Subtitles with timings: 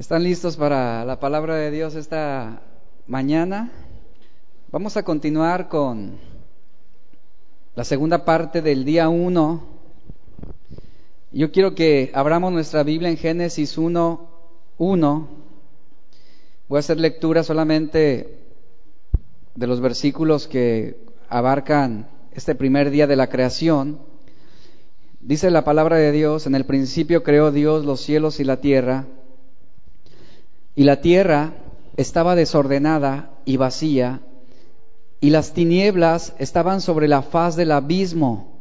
[0.00, 2.62] ¿Están listos para la palabra de Dios esta
[3.06, 3.70] mañana?
[4.72, 6.16] Vamos a continuar con
[7.74, 9.62] la segunda parte del día 1.
[11.32, 14.26] Yo quiero que abramos nuestra Biblia en Génesis 1,
[14.78, 15.28] 1.
[16.66, 18.38] Voy a hacer lectura solamente
[19.54, 20.96] de los versículos que
[21.28, 23.98] abarcan este primer día de la creación.
[25.20, 29.04] Dice la palabra de Dios, en el principio creó Dios los cielos y la tierra,
[30.74, 31.54] y la tierra
[31.96, 34.20] estaba desordenada y vacía,
[35.20, 38.58] y las tinieblas estaban sobre la faz del abismo,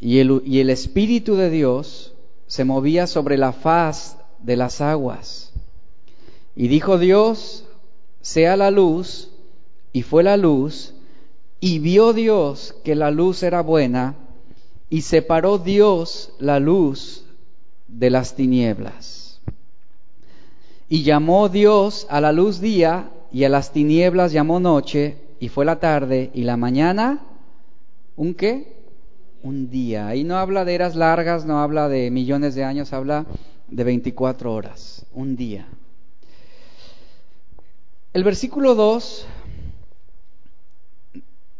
[0.00, 2.14] y el, Espíritu de Dios
[2.46, 5.52] se movía sobre la faz de las aguas.
[6.54, 7.64] Y dijo Dios,
[8.20, 9.30] sea la luz,
[9.92, 10.94] y fue la luz,
[11.60, 14.16] y vio Dios que la luz era buena,
[14.90, 17.24] y separó Dios la luz
[17.88, 19.25] de las tinieblas.
[20.88, 25.64] Y llamó Dios a la luz día y a las tinieblas llamó noche y fue
[25.64, 27.22] la tarde y la mañana
[28.16, 28.76] un qué?
[29.42, 30.08] Un día.
[30.08, 33.26] Ahí no habla de eras largas, no habla de millones de años, habla
[33.68, 35.66] de 24 horas, un día.
[38.12, 39.26] El versículo 2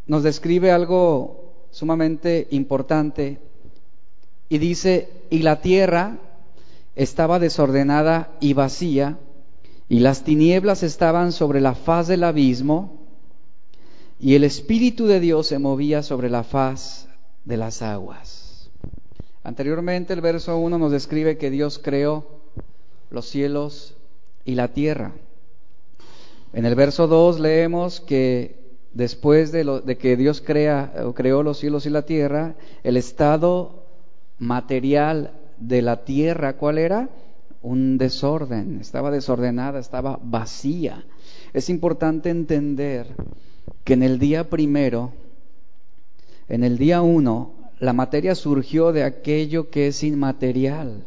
[0.07, 3.39] nos describe algo sumamente importante
[4.49, 6.17] y dice, y la tierra
[6.97, 9.19] estaba desordenada y vacía,
[9.87, 13.05] y las tinieblas estaban sobre la faz del abismo,
[14.19, 17.07] y el Espíritu de Dios se movía sobre la faz
[17.45, 18.71] de las aguas.
[19.43, 22.41] Anteriormente el verso 1 nos describe que Dios creó
[23.11, 23.95] los cielos
[24.43, 25.13] y la tierra.
[26.51, 31.91] En el verso 2 leemos que después de, que Dios crea, creó los cielos y
[31.91, 33.85] la tierra, el estado
[34.39, 37.09] material de la tierra, ¿cuál era?
[37.61, 41.05] Un desorden, estaba desordenada, estaba vacía.
[41.53, 43.07] Es importante entender
[43.83, 45.11] que en el día primero,
[46.47, 51.05] en el día uno, la materia surgió de aquello que es inmaterial.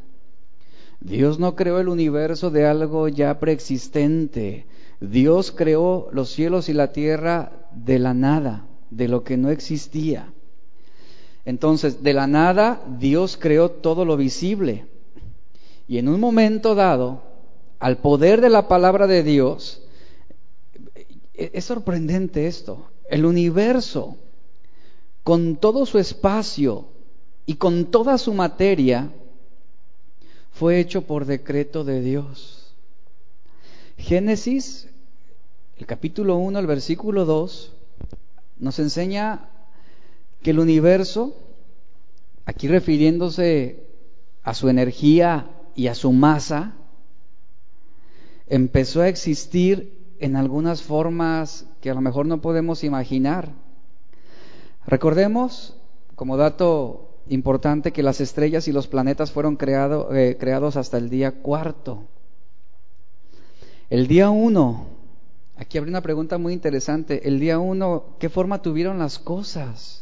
[1.00, 4.66] Dios no creó el universo de algo ya preexistente.
[5.00, 10.32] Dios creó los cielos y la tierra de la nada, de lo que no existía.
[11.50, 14.86] Entonces, de la nada, Dios creó todo lo visible.
[15.88, 17.24] Y en un momento dado,
[17.80, 19.82] al poder de la palabra de Dios,
[21.34, 22.86] e-, es sorprendente esto.
[23.08, 24.16] El universo,
[25.24, 26.86] con todo su espacio
[27.46, 29.10] y con toda su materia,
[30.52, 32.76] fue hecho por decreto de Dios.
[33.98, 34.86] Génesis
[35.78, 37.72] el capítulo 1, el versículo 2,
[38.58, 39.49] nos enseña
[40.42, 41.34] que el universo,
[42.44, 43.86] aquí refiriéndose
[44.42, 46.74] a su energía y a su masa,
[48.46, 53.52] empezó a existir en algunas formas que a lo mejor no podemos imaginar.
[54.86, 55.76] Recordemos,
[56.16, 61.42] como dato importante, que las estrellas y los planetas fueron eh, creados hasta el día
[61.42, 62.04] cuarto.
[63.88, 65.00] El día uno
[65.60, 67.28] Aquí habría una pregunta muy interesante.
[67.28, 69.99] El día uno, ¿qué forma tuvieron las cosas?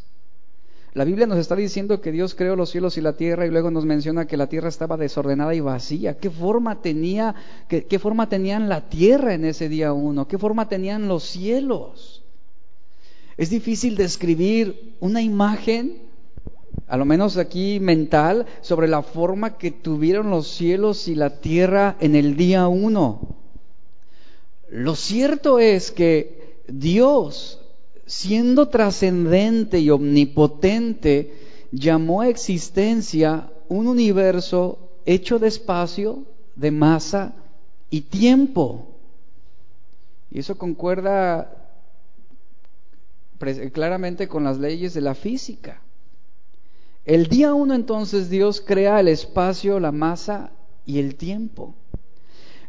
[0.95, 3.71] La Biblia nos está diciendo que Dios creó los cielos y la tierra y luego
[3.71, 6.19] nos menciona que la tierra estaba desordenada y vacía.
[6.19, 7.35] ¿Qué forma tenía,
[7.69, 10.27] qué, forma tenían la tierra en ese día uno?
[10.27, 12.25] ¿Qué forma tenían los cielos?
[13.37, 16.03] Es difícil describir una imagen,
[16.89, 21.97] a lo menos aquí mental, sobre la forma que tuvieron los cielos y la tierra
[22.01, 23.37] en el día uno.
[24.71, 27.61] Lo cierto es que Dios,
[28.09, 31.35] siendo trascendente y omnipotente,
[31.71, 36.25] llamó a existencia un universo hecho de espacio,
[36.57, 37.35] de masa
[37.91, 38.89] y tiempo.
[40.31, 41.55] Y eso concuerda
[43.73, 45.83] claramente con las leyes de la física.
[47.05, 50.51] El día uno entonces Dios crea el espacio, la masa
[50.87, 51.75] y el tiempo.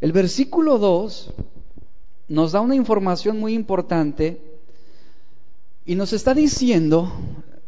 [0.01, 1.33] El versículo 2
[2.27, 4.48] nos da una información muy importante
[5.85, 7.11] y nos está diciendo,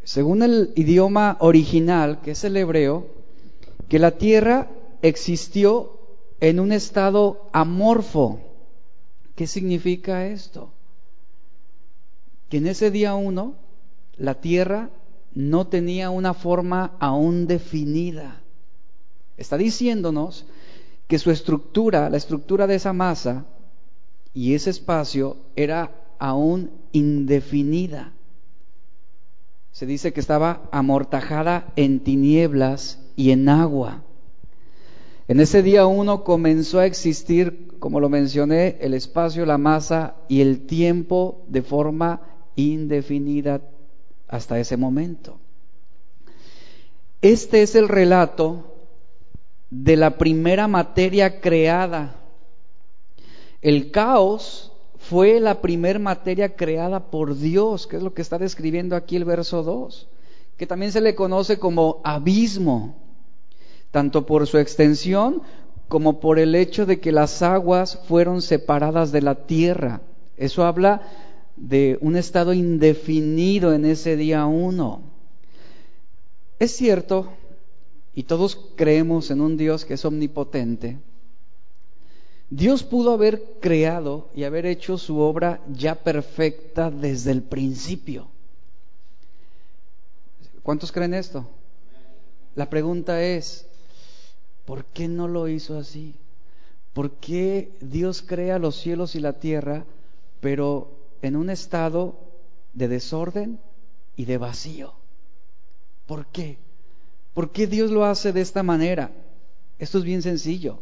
[0.04, 3.08] según el idioma original, que es el hebreo,
[3.88, 4.69] que la tierra
[5.02, 5.98] existió
[6.40, 8.40] en un estado amorfo.
[9.36, 10.72] ¿Qué significa esto?
[12.50, 13.56] Que en ese día uno
[14.18, 14.90] la tierra
[15.34, 18.42] no tenía una forma aún definida.
[19.38, 20.46] Está diciéndonos
[21.07, 23.46] que su estructura, la estructura de esa masa,
[24.34, 28.14] y ese espacio era aún indefinida.
[29.72, 34.04] Se dice que estaba amortajada en tinieblas y en agua.
[35.28, 40.42] En ese día uno comenzó a existir, como lo mencioné, el espacio, la masa y
[40.42, 42.22] el tiempo de forma
[42.56, 43.62] indefinida
[44.28, 45.40] hasta ese momento.
[47.22, 48.76] Este es el relato
[49.70, 52.16] de la primera materia creada.
[53.62, 54.70] El caos
[55.12, 59.25] fue la primera materia creada por Dios, que es lo que está describiendo aquí el
[59.25, 60.08] verso 2,
[60.56, 62.96] que también se le conoce como abismo,
[63.92, 65.42] tanto por su extensión
[65.90, 70.00] como por el hecho de que las aguas fueron separadas de la tierra.
[70.38, 71.02] Eso habla
[71.57, 75.02] de un estado indefinido en ese día uno.
[76.57, 77.34] Es cierto,
[78.16, 81.00] y todos creemos en un Dios que es omnipotente,
[82.51, 88.27] Dios pudo haber creado y haber hecho su obra ya perfecta desde el principio.
[90.62, 91.50] ¿Cuántos creen esto?
[92.56, 93.65] La pregunta es,
[94.65, 96.15] ¿por qué no lo hizo así?
[96.92, 99.86] ¿Por qué Dios crea los cielos y la tierra,
[100.42, 102.19] pero en un estado
[102.74, 103.62] de desorden
[104.18, 104.92] y de vacío?
[106.06, 106.57] ¿Por qué?
[107.33, 109.09] ¿Por qué Dios lo hace de esta manera?
[109.80, 110.81] Esto es bien sencillo.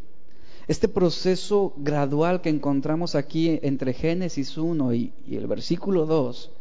[0.70, 6.52] Este proceso gradual que encontramos aquí entre Génesis 1 y, el versículo 2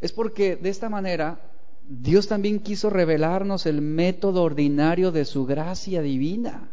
[0.00, 1.38] es porque de esta manera
[1.86, 6.70] Dios también quiso revelarnos el método ordinario de su gracia divina.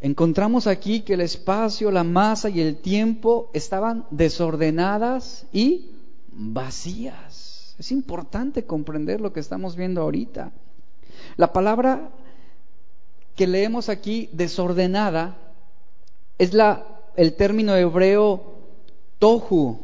[0.00, 5.90] Encontramos aquí que el espacio, la masa y el tiempo estaban desordenadas y
[6.32, 7.76] vacías.
[7.78, 10.52] Es importante comprender lo que estamos viendo ahorita.
[11.36, 12.12] La palabra
[13.40, 15.38] que leemos aquí, desordenada,
[16.36, 16.84] es la,
[17.16, 18.58] el término hebreo
[19.18, 19.78] tohu.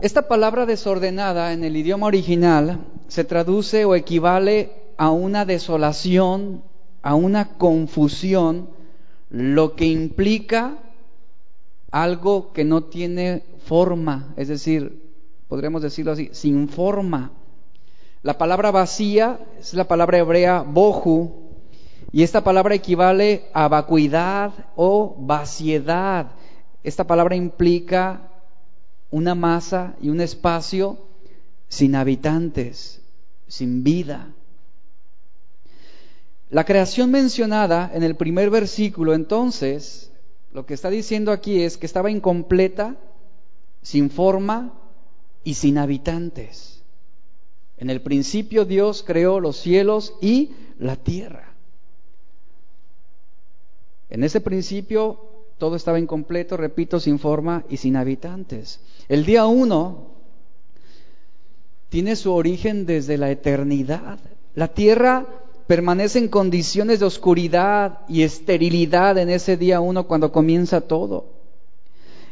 [0.00, 6.64] Esta palabra desordenada en el idioma original se traduce o equivale a una desolación,
[7.00, 8.68] a una confusión,
[9.30, 10.78] lo que implica
[11.92, 15.00] algo que no tiene forma, es decir,
[15.46, 17.30] podríamos decirlo así, sin forma.
[18.24, 21.41] La palabra vacía es la palabra hebrea bohu,
[22.10, 26.32] y esta palabra equivale a vacuidad o vaciedad.
[26.82, 28.28] Esta palabra implica
[29.10, 30.98] una masa y un espacio
[31.68, 33.00] sin habitantes,
[33.46, 34.32] sin vida.
[36.50, 40.10] La creación mencionada en el primer versículo, entonces,
[40.52, 42.96] lo que está diciendo aquí es que estaba incompleta,
[43.80, 44.74] sin forma
[45.44, 46.82] y sin habitantes.
[47.78, 51.51] En el principio Dios creó los cielos y la tierra.
[54.12, 55.18] En ese principio
[55.56, 58.78] todo estaba incompleto, repito, sin forma y sin habitantes.
[59.08, 60.12] El día uno
[61.88, 64.18] tiene su origen desde la eternidad.
[64.54, 65.26] La tierra
[65.66, 71.32] permanece en condiciones de oscuridad y esterilidad en ese día uno cuando comienza todo.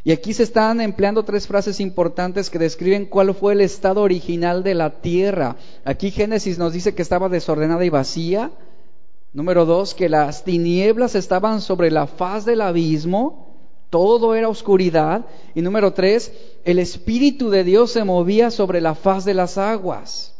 [0.03, 4.61] Y aquí se están empleando tres frases importantes que describen cuál fue el estado original
[4.61, 5.55] de la tierra.
[5.83, 8.51] Aquí Génesis nos dice que estaba desordenada y vacía.
[9.33, 13.51] Número dos, que las tinieblas estaban sobre la faz del abismo,
[13.89, 15.25] todo era oscuridad.
[15.55, 16.31] Y número tres,
[16.65, 20.33] el Espíritu de Dios se movía sobre la faz de las aguas.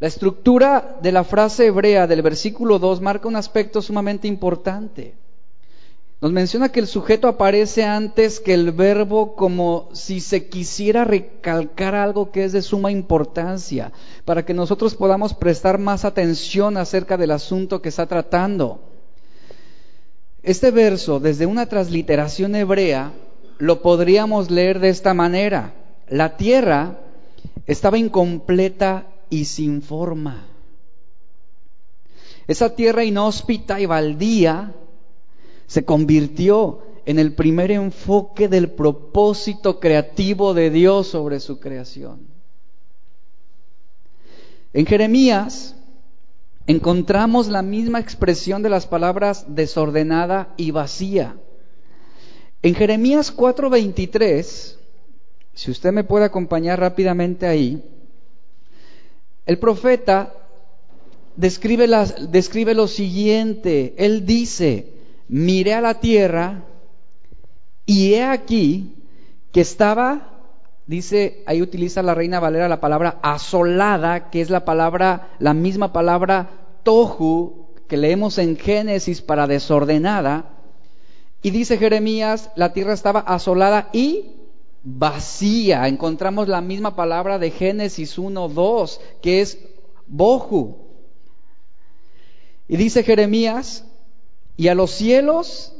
[0.00, 5.14] La estructura de la frase hebrea del versículo 2 marca un aspecto sumamente importante.
[6.22, 11.96] Nos menciona que el sujeto aparece antes que el verbo como si se quisiera recalcar
[11.96, 13.90] algo que es de suma importancia,
[14.24, 18.78] para que nosotros podamos prestar más atención acerca del asunto que está tratando.
[20.44, 23.10] Este verso, desde una transliteración hebrea,
[23.58, 25.74] lo podríamos leer de esta manera.
[26.08, 27.00] La tierra
[27.66, 30.46] estaba incompleta y sin forma.
[32.46, 34.72] Esa tierra inhóspita y baldía
[35.66, 42.20] se convirtió en el primer enfoque del propósito creativo de Dios sobre su creación.
[44.72, 45.76] En Jeremías
[46.66, 51.36] encontramos la misma expresión de las palabras desordenada y vacía.
[52.62, 54.78] En Jeremías 4:23,
[55.54, 57.82] si usted me puede acompañar rápidamente ahí,
[59.44, 60.32] el profeta
[61.36, 61.88] describe,
[62.30, 64.92] describe lo siguiente, él dice,
[65.28, 66.64] miré a la tierra
[67.86, 68.94] y he aquí
[69.52, 70.40] que estaba,
[70.86, 75.92] dice, ahí utiliza la reina Valera la palabra asolada, que es la palabra, la misma
[75.92, 76.50] palabra
[76.82, 80.46] tohu que leemos en Génesis para desordenada.
[81.42, 84.36] Y dice Jeremías, la tierra estaba asolada y
[84.82, 85.86] vacía.
[85.88, 89.58] Encontramos la misma palabra de Génesis 1, 2, que es
[90.06, 90.76] bohu.
[92.68, 93.84] Y dice Jeremías,
[94.62, 95.72] y a los cielos,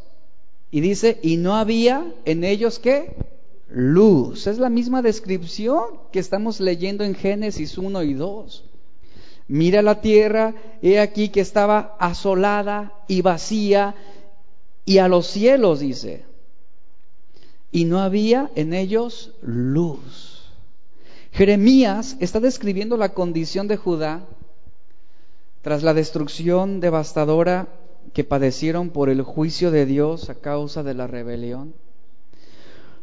[0.73, 3.15] y dice, y no había en ellos qué?
[3.69, 4.49] Luz.
[4.49, 8.65] Es la misma descripción que estamos leyendo en Génesis 1 y 2.
[9.47, 13.95] Mira la tierra, he aquí que estaba asolada y vacía,
[14.85, 16.25] y a los cielos, dice,
[17.71, 20.51] y no había en ellos luz.
[21.31, 24.27] Jeremías está describiendo la condición de Judá
[25.61, 27.69] tras la destrucción devastadora
[28.13, 31.75] que padecieron por el juicio de Dios a causa de la rebelión.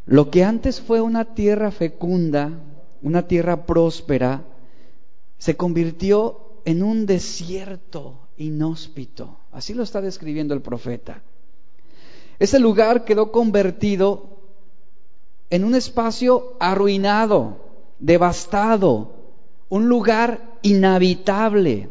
[0.05, 2.51] Lo que antes fue una tierra fecunda,
[3.01, 4.43] una tierra próspera,
[5.37, 9.37] se convirtió en un desierto inhóspito.
[9.51, 11.21] Así lo está describiendo el profeta.
[12.39, 14.39] Ese lugar quedó convertido
[15.49, 17.57] en un espacio arruinado,
[17.99, 19.15] devastado,
[19.67, 21.89] un lugar inhabitable.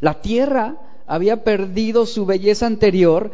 [0.00, 3.30] La tierra había perdido su belleza anterior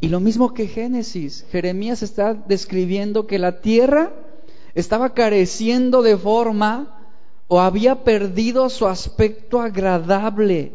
[0.00, 4.12] y lo mismo que Génesis, Jeremías está describiendo que la tierra
[4.74, 6.96] estaba careciendo de forma
[7.48, 10.72] o había perdido su aspecto agradable.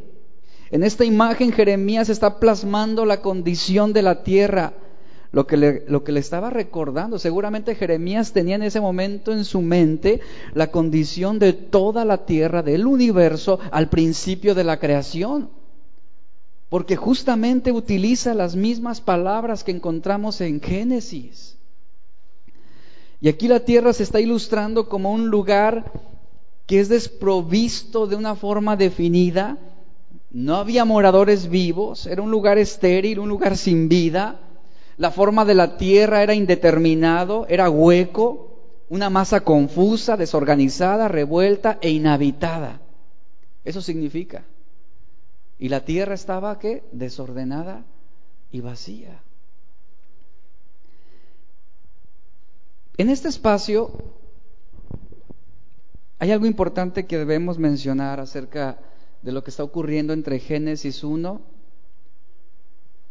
[0.72, 4.74] En esta imagen Jeremías está plasmando la condición de la tierra,
[5.32, 7.18] lo que, le, lo que le estaba recordando.
[7.18, 10.22] Seguramente Jeremías tenía en ese momento en su mente
[10.54, 15.50] la condición de toda la tierra, del universo, al principio de la creación.
[16.76, 21.58] Porque justamente utiliza las mismas palabras que encontramos en Génesis.
[23.22, 25.90] Y aquí la tierra se está ilustrando como un lugar
[26.66, 29.58] que es desprovisto de una forma definida.
[30.32, 34.42] No había moradores vivos, era un lugar estéril, un lugar sin vida.
[34.98, 38.50] La forma de la tierra era indeterminado, era hueco,
[38.90, 42.82] una masa confusa, desorganizada, revuelta e inhabitada.
[43.64, 44.44] Eso significa.
[45.58, 46.84] Y la tierra estaba qué?
[46.92, 47.86] Desordenada
[48.52, 49.22] y vacía.
[52.98, 53.92] En este espacio
[56.20, 58.80] hay algo importante que debemos mencionar acerca
[59.22, 61.42] de lo que está ocurriendo entre Génesis 1,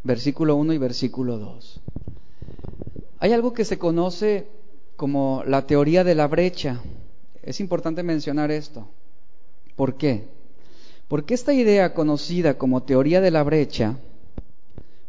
[0.04, 1.80] versículo 1 y versículo 2.
[3.18, 4.46] Hay algo que se conoce
[4.96, 6.80] como la teoría de la brecha.
[7.42, 8.88] Es importante mencionar esto.
[9.76, 10.28] ¿Por qué?
[11.08, 13.98] Porque esta idea conocida como teoría de la brecha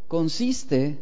[0.08, 0.98] consiste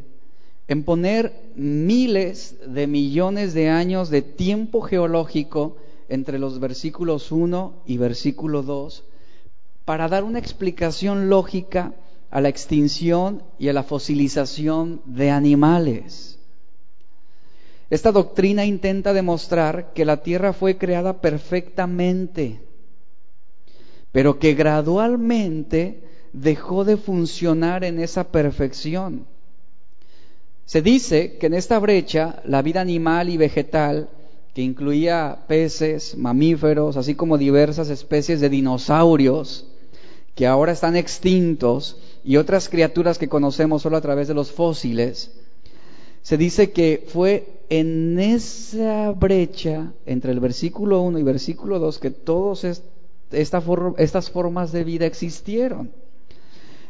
[0.68, 5.76] en poner miles de millones de años de tiempo geológico
[6.08, 9.04] entre los versículos 1 y versículo 2
[9.84, 11.94] para dar una explicación lógica
[12.30, 16.38] a la extinción y a la fosilización de animales.
[17.90, 22.60] Esta doctrina intenta demostrar que la Tierra fue creada perfectamente,
[24.14, 29.26] pero que gradualmente dejó de funcionar en esa perfección.
[30.66, 34.08] Se dice que en esta brecha la vida animal y vegetal
[34.54, 39.66] que incluía peces, mamíferos, así como diversas especies de dinosaurios
[40.36, 45.32] que ahora están extintos y otras criaturas que conocemos solo a través de los fósiles,
[46.22, 52.10] se dice que fue en esa brecha entre el versículo 1 y versículo 2 que
[53.34, 55.92] estas formas de vida existieron.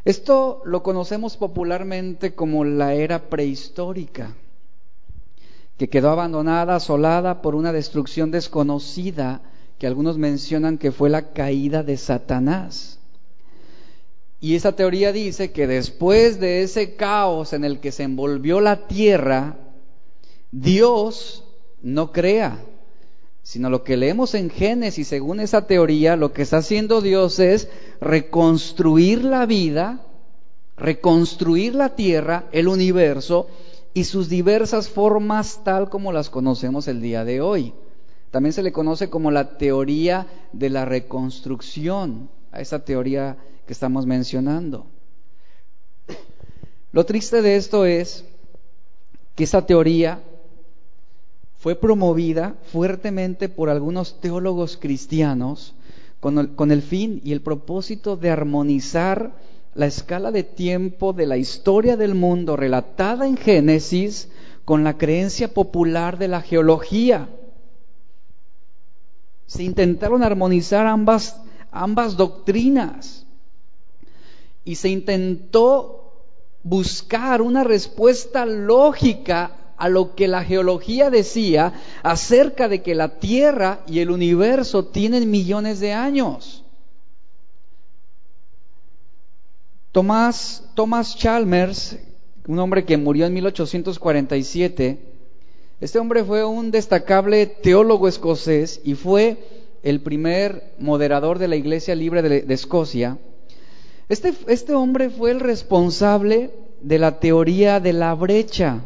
[0.04, 4.34] Esto lo conocemos popularmente como la era prehistórica
[5.78, 9.42] que quedó abandonada, asolada por una destrucción desconocida
[9.78, 13.00] que algunos mencionan que fue la caída de Satanás.
[14.40, 18.86] Y esa teoría dice que después de ese caos en el que se envolvió la
[18.86, 19.56] tierra,
[20.52, 21.44] Dios
[21.82, 22.62] no crea,
[23.44, 27.68] sino lo que leemos en Génesis, según esa teoría, lo que está haciendo Dios es
[28.00, 30.00] reconstruir la vida,
[30.78, 33.46] reconstruir la tierra, el universo,
[33.92, 37.74] y sus diversas formas tal como las conocemos el día de hoy.
[38.30, 43.36] También se le conoce como la teoría de la reconstrucción, a esa teoría
[43.66, 44.86] que estamos mencionando.
[46.92, 48.24] Lo triste de esto es
[49.34, 50.22] que esa teoría
[51.64, 55.73] fue promovida fuertemente por algunos teólogos cristianos
[56.21, 59.33] con el, fin y el propósito de armonizar
[59.75, 64.28] la escala de tiempo de la historia del mundo relatada en Génesis
[64.66, 67.30] con la creencia popular de la geología.
[69.47, 71.40] Se intentaron armonizar ambas,
[71.71, 73.26] ambas doctrinas
[74.66, 76.26] y se intentó
[76.62, 83.81] buscar una respuesta lógica a lo que la geología decía acerca de que la Tierra
[83.87, 86.64] y el universo tienen millones de años.
[89.93, 91.97] Thomas, Thomas Chalmers,
[92.49, 94.99] un hombre que murió en 1847,
[95.81, 99.37] este hombre fue un destacable teólogo escocés y fue
[99.83, 103.19] el primer moderador de la Iglesia Libre de, Escocia.
[104.09, 106.50] Este, este hombre fue el responsable
[106.81, 108.83] de la teoría de la brecha.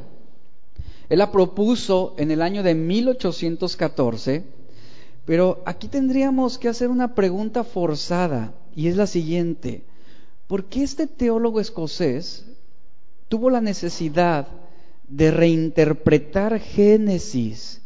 [1.08, 4.44] Él la propuso en el año de 1814,
[5.24, 9.84] pero aquí tendríamos que hacer una pregunta forzada y es la siguiente.
[10.46, 12.46] ¿Por qué este teólogo escocés
[13.28, 14.48] tuvo la necesidad
[15.08, 17.80] de reinterpretar Génesis,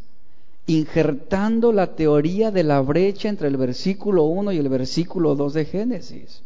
[0.67, 5.65] injertando la teoría de la brecha entre el versículo 1 y el versículo 2 de
[5.65, 6.41] Génesis.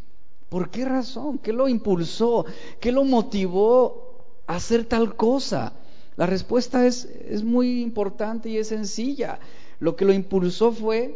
[0.50, 1.40] ¿Por qué razón?
[1.40, 2.46] ¿Qué lo impulsó?
[2.80, 5.74] ¿Qué lo motivó a hacer tal cosa?
[6.18, 7.08] La respuesta es,
[7.44, 9.40] muy importante y es sencilla.
[9.80, 11.16] Lo que lo impulsó fue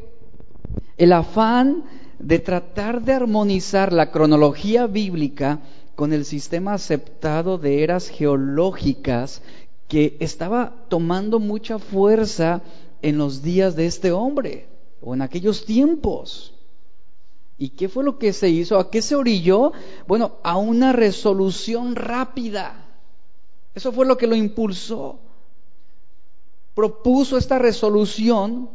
[0.96, 1.84] el afán
[2.20, 5.60] de tratar de armonizar la cronología bíblica
[5.96, 9.42] con el sistema aceptado de eras geológicas
[9.88, 12.62] que estaba tomando mucha fuerza
[13.02, 14.68] en los días de este hombre
[15.02, 16.54] o en aquellos tiempos.
[17.58, 18.78] ¿Y qué fue lo que se hizo?
[18.78, 19.72] ¿A qué se orilló?
[20.08, 22.81] Bueno, a una resolución rápida.
[23.74, 25.20] Eso fue lo que lo impulsó.
[26.74, 28.70] Propuso esta resolución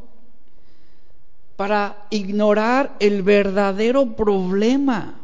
[1.56, 5.20] para ignorar el verdadero problema.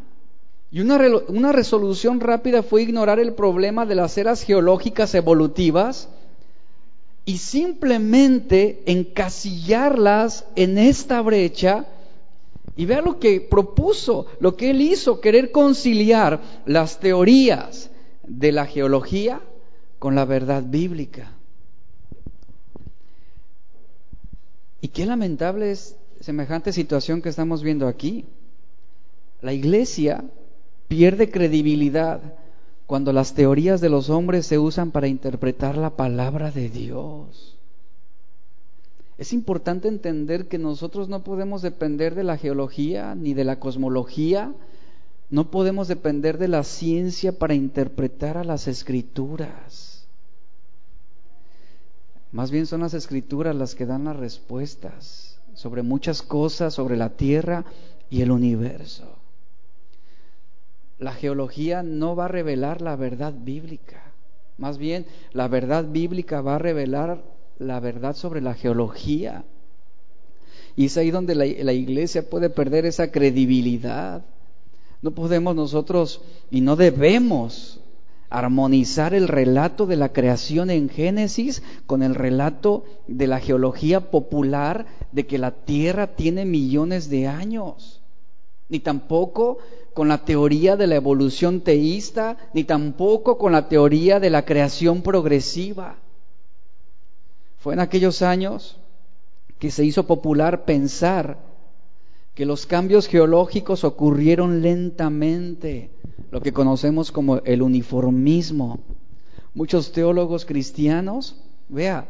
[0.71, 6.09] Y una, resolución rápida fue ignorar el problema de las eras geológicas evolutivas
[7.27, 11.87] y simplemente encasillarlas en esta brecha.
[12.75, 17.91] Y vea lo que propuso, lo que él hizo, querer conciliar las teorías
[18.27, 19.43] de la geología
[20.03, 21.31] con la verdad bíblica.
[24.81, 28.25] Y qué lamentable es semejante situación que estamos viendo aquí.
[29.43, 30.25] La iglesia
[30.89, 32.21] pierde credibilidad
[32.89, 37.57] cuando las teorías de los hombres se usan para interpretar la palabra de Dios.
[39.19, 44.53] Es importante entender que nosotros no podemos depender de la geología ni de la cosmología,
[45.31, 49.92] no podemos depender de la ciencia para interpretar a las escrituras.
[52.33, 57.11] Más bien son las escrituras las que dan las respuestas sobre muchas cosas, sobre la
[57.11, 57.65] tierra
[58.11, 59.23] y el universo
[61.03, 64.13] la geología no va a revelar la verdad bíblica.
[64.57, 67.23] Más bien, la verdad bíblica va a revelar
[67.59, 69.45] la verdad sobre la geología.
[70.77, 74.25] Y es ahí donde la, iglesia puede perder esa credibilidad.
[75.03, 77.81] No podemos nosotros y no debemos
[78.33, 84.87] armonizar el relato de la creación en Génesis con el relato de la geología popular
[85.13, 88.01] de que la Tierra tiene millones de años.
[88.71, 89.59] Ni tampoco
[89.93, 95.03] con la teoría de la evolución teísta, ni tampoco con la teoría de la creación
[95.03, 95.97] progresiva.
[97.59, 98.79] Fue en aquellos años
[99.59, 101.37] que se hizo popular pensar
[102.35, 105.91] que los cambios geológicos ocurrieron lentamente,
[106.33, 108.81] lo que conocemos como el uniformismo.
[109.55, 111.37] Muchos teólogos cristianos,
[111.69, 112.09] vea,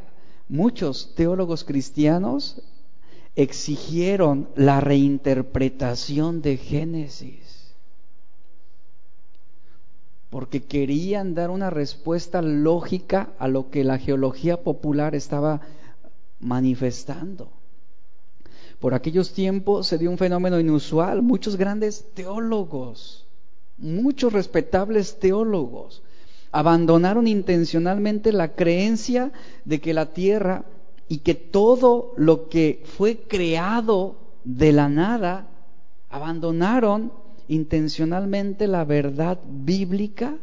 [0.48, 2.62] muchos teólogos cristianos
[3.34, 7.74] exigieron la reinterpretación de Génesis
[10.30, 15.60] porque querían dar una respuesta lógica a lo que la geología popular estaba
[16.40, 17.50] manifestando.
[18.78, 23.21] Por aquellos tiempos se dio un fenómeno inusual, muchos grandes teólogos,
[23.82, 26.02] muchos respetables teólogos,
[26.52, 29.32] abandonaron intencionalmente la creencia
[29.64, 30.64] de que la tierra
[31.08, 35.48] y que todo lo que fue creado de la nada,
[36.08, 37.12] abandonaron
[37.48, 40.36] intencionalmente la verdad bíblica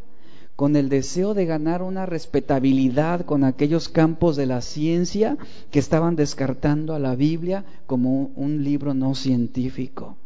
[0.56, 5.38] con el deseo de ganar una respetabilidad con aquellos campos de la ciencia
[5.72, 10.18] que estaban descartando a la Biblia como un libro no científico.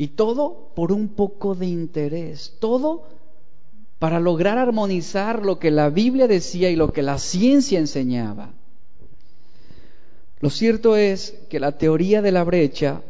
[0.00, 3.02] Y todo por un poco de interés, todo
[3.98, 8.54] para lograr armonizar lo que la Biblia decía y lo que la ciencia enseñaba.
[10.38, 13.02] Lo cierto es que la teoría de la brecha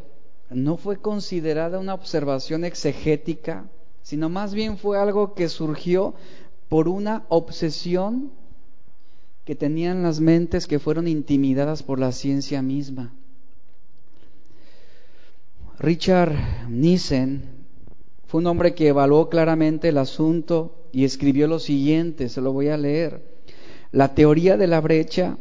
[0.50, 3.70] no fue considerada una observación exegética,
[4.02, 6.14] sino más bien fue algo que surgió
[6.68, 8.32] por una obsesión
[9.44, 13.14] que tenían las mentes que fueron intimidadas por la ciencia misma.
[15.82, 17.42] Richard Nissen
[18.26, 22.68] fue un hombre que evaluó claramente el asunto y escribió lo siguiente, se lo voy
[22.68, 23.22] a leer.
[23.90, 25.38] La teoría de la brecha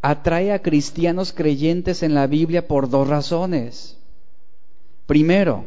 [0.00, 3.98] atrae a cristianos creyentes en la Biblia por dos razones.
[5.06, 5.66] Primero,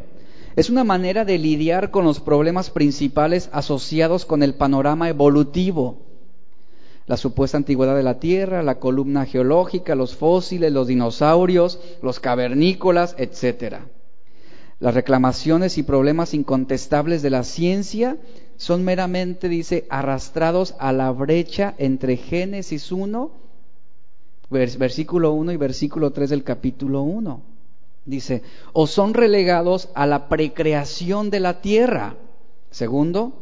[0.56, 5.98] Es una manera de lidiar con los problemas principales asociados con el panorama evolutivo.
[7.08, 13.16] La supuesta antigüedad de la Tierra, la columna geológica, los fósiles, los dinosaurios, los cavernícolas,
[13.20, 13.82] etc.
[14.80, 18.18] Las reclamaciones y problemas incontestables de la ciencia
[18.58, 23.32] son meramente, dice, arrastrados a la brecha entre Génesis 1,
[24.50, 27.42] versículo 1 y versículo 3 del capítulo 1.
[28.06, 32.18] Dice, o son relegados a la precreación de la tierra.
[32.70, 33.34] Segundo,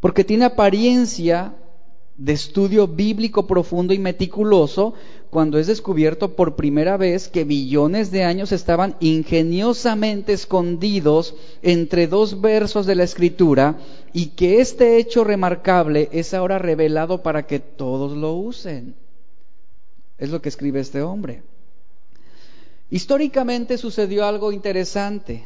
[0.00, 1.54] porque tiene apariencia
[2.18, 4.94] de estudio bíblico profundo y meticuloso
[5.30, 12.40] cuando es descubierto por primera vez que billones de años estaban ingeniosamente escondidos entre dos
[12.40, 13.78] versos de la escritura
[14.12, 18.96] y que este hecho remarcable es ahora revelado para que todos lo usen.
[20.18, 21.42] Es lo que escribe este hombre.
[22.90, 25.44] Históricamente sucedió algo interesante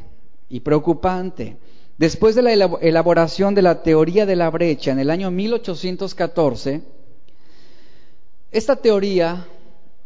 [0.49, 1.59] y preocupante.
[2.03, 6.83] Después de la elaboración de la teoría de la brecha en el año 1814,
[8.51, 9.47] esta teoría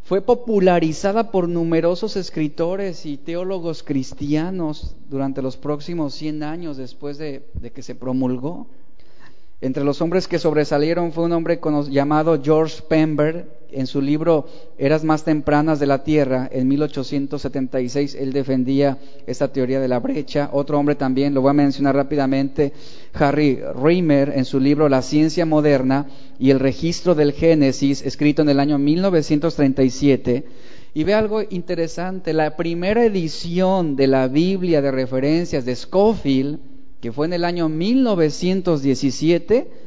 [0.05, 7.47] fue popularizada por numerosos escritores y teólogos cristianos durante los próximos 100 años después de,
[7.75, 8.67] que se promulgó.
[9.63, 13.56] Entre los hombres que sobresalieron fue un hombre llamado George Pember.
[13.77, 14.47] En su libro
[14.79, 20.49] Eras más tempranas de la Tierra, en 1876, él defendía esta teoría de la brecha.
[20.51, 22.73] Otro hombre también, lo voy a mencionar rápidamente,
[23.12, 26.07] Harry Reimer, en su libro La ciencia moderna
[26.39, 30.45] y el registro del Génesis, escrito en el año 1937.
[30.95, 36.61] Y ve algo interesante, la primera edición de la Biblia de referencias de Scofield,
[37.03, 39.86] que fue en el año 1917,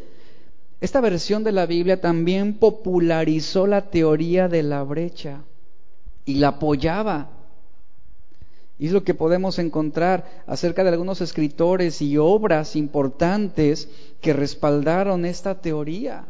[0.82, 5.42] esta versión de la Biblia también popularizó la teoría de la brecha
[6.26, 7.30] y la apoyaba.
[8.78, 13.90] Y es lo que podemos encontrar acerca de algunos escritores y obras importantes
[14.22, 16.26] que respaldaron esta teoría.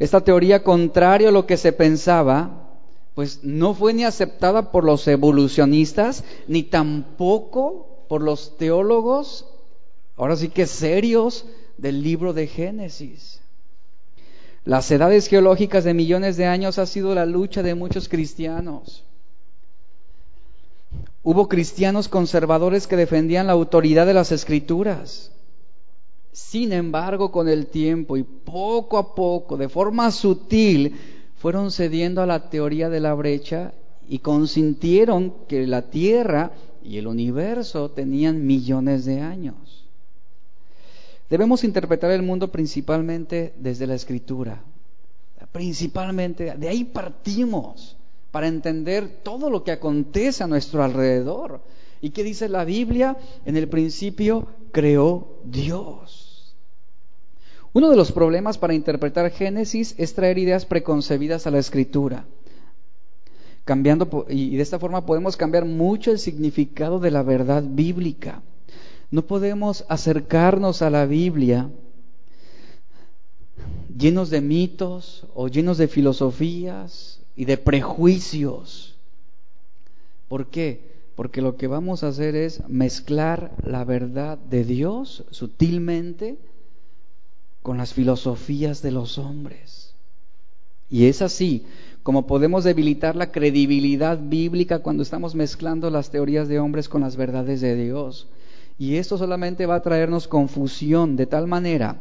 [0.00, 2.66] Esta teoría, contrario a lo que se pensaba,
[3.14, 9.46] pues no fue ni aceptada por los evolucionistas, ni tampoco por los teólogos,
[10.16, 11.46] ahora sí que serios,
[11.78, 13.40] del libro de Génesis.
[14.64, 19.04] Las edades geológicas de millones de años ha sido la lucha de muchos cristianos.
[21.22, 25.32] Hubo cristianos conservadores que defendían la autoridad de las escrituras.
[26.32, 30.94] Sin embargo, con el tiempo y poco a poco, de forma sutil,
[31.38, 33.72] fueron cediendo a la teoría de la brecha
[34.08, 36.52] y consintieron que la Tierra
[36.84, 39.56] y el universo tenían millones de años.
[41.28, 44.62] Debemos interpretar el mundo principalmente desde la escritura.
[45.52, 47.96] Principalmente, de ahí partimos
[48.30, 51.62] para entender todo lo que acontece a nuestro alrededor.
[52.00, 53.16] ¿Y qué dice la Biblia?
[53.44, 56.54] En el principio creó Dios.
[57.72, 62.26] Uno de los problemas para interpretar Génesis es traer ideas preconcebidas a la escritura
[63.66, 68.40] cambiando y de esta forma podemos cambiar mucho el significado de la verdad bíblica.
[69.10, 71.70] No podemos acercarnos a la Biblia
[73.96, 78.96] llenos de mitos o llenos de filosofías y de prejuicios.
[80.28, 80.96] ¿Por qué?
[81.14, 86.36] Porque lo que vamos a hacer es mezclar la verdad de Dios sutilmente
[87.62, 89.94] con las filosofías de los hombres.
[90.90, 91.64] Y es así
[92.02, 97.16] como podemos debilitar la credibilidad bíblica cuando estamos mezclando las teorías de hombres con las
[97.16, 98.28] verdades de Dios.
[98.78, 101.96] Y esto solamente va a traernos confusión de tal manera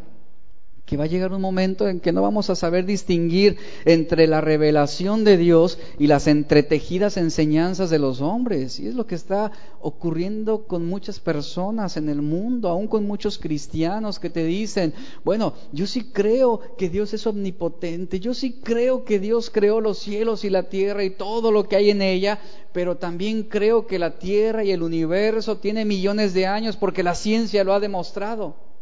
[0.85, 4.39] que va a llegar un momento en que no vamos a saber distinguir entre la
[4.39, 8.79] revelación de Dios y las entretejidas enseñanzas de los hombres.
[8.79, 13.39] Y es lo que está ocurriendo con muchas personas en el mundo, aún con muchos
[13.39, 14.93] cristianos que te dicen,
[15.23, 19.97] bueno, yo sí creo que Dios es omnipotente, yo sí creo que Dios creó los
[19.97, 22.39] cielos y la tierra y todo lo que hay en ella,
[22.73, 27.15] pero también creo que la tierra y el universo tiene millones de años porque la
[27.15, 28.74] ciencia lo ha demostrado.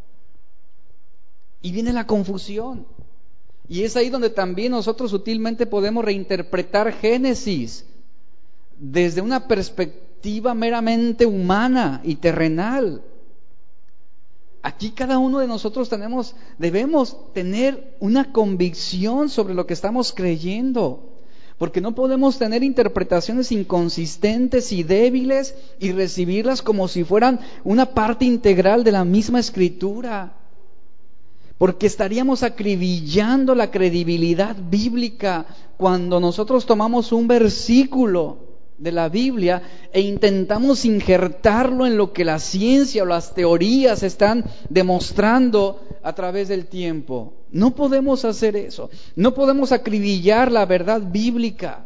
[1.63, 2.86] Y viene la confusión.
[3.67, 7.86] Y es ahí donde también nosotros sutilmente podemos reinterpretar Génesis
[8.78, 13.02] desde una perspectiva meramente humana y terrenal.
[14.62, 21.13] Aquí cada uno de nosotros tenemos, debemos tener una convicción sobre lo que estamos creyendo,
[21.58, 28.26] porque no podemos tener interpretaciones inconsistentes y débiles y recibirlas como si fueran una parte
[28.26, 30.42] integral de la misma escritura
[31.57, 35.45] porque estaríamos acribillando la credibilidad bíblica
[35.77, 38.37] cuando nosotros tomamos un versículo
[38.77, 39.61] de la Biblia
[39.91, 46.49] e intentamos injertarlo en lo que la ciencia o las teorías están demostrando a través
[46.49, 47.33] del tiempo.
[47.51, 48.89] No podemos hacer eso.
[49.15, 51.85] No podemos acribillar la verdad bíblica.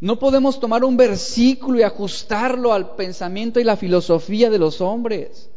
[0.00, 5.48] No podemos tomar un versículo y ajustarlo al pensamiento y la filosofía de los hombres.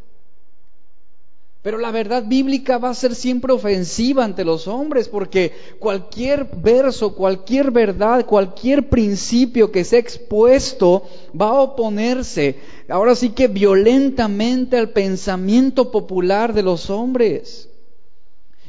[1.67, 7.13] Pero la verdad bíblica va a ser siempre ofensiva ante los hombres porque cualquier verso,
[7.13, 11.03] cualquier verdad, cualquier principio que sea expuesto
[11.37, 12.55] va a oponerse,
[12.87, 17.67] ahora sí que violentamente al pensamiento popular de los hombres.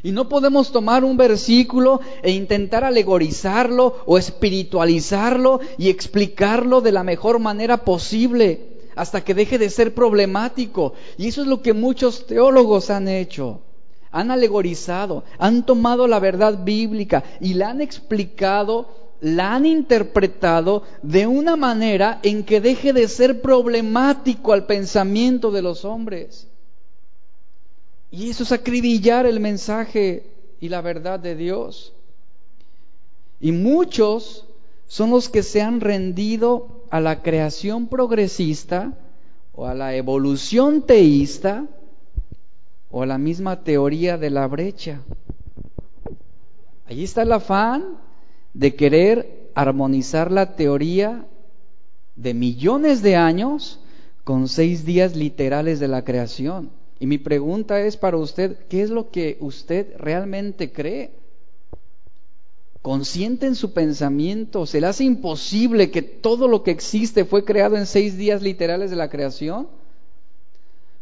[0.02, 7.04] Y no podemos tomar un versículo e intentar alegorizarlo o espiritualizarlo y explicarlo de la
[7.04, 10.94] mejor manera posible hasta que deje de ser problemático.
[11.16, 13.60] Y eso es lo que muchos teólogos han hecho.
[14.10, 18.88] Han alegorizado, han tomado la verdad bíblica y la han explicado,
[19.20, 25.62] la han interpretado de una manera en que deje de ser problemático al pensamiento de
[25.62, 26.48] los hombres.
[28.10, 30.26] Y eso es acribillar el mensaje
[30.58, 31.92] y la verdad de Dios.
[33.40, 34.44] Y muchos
[34.88, 38.92] son los que se han rendido a la creación progresista
[39.52, 41.66] o a la evolución teísta
[42.90, 45.00] o a la misma teoría de la brecha.
[46.86, 47.98] Allí está el afán
[48.54, 51.26] de querer armonizar la teoría
[52.16, 53.80] de millones de años
[54.24, 56.70] con seis días literales de la creación.
[57.00, 61.17] Y mi pregunta es para usted, ¿qué es lo que usted realmente cree?
[62.82, 67.76] Consciente en su pensamiento, se le hace imposible que todo lo que existe fue creado
[67.76, 69.68] en seis días literales de la creación.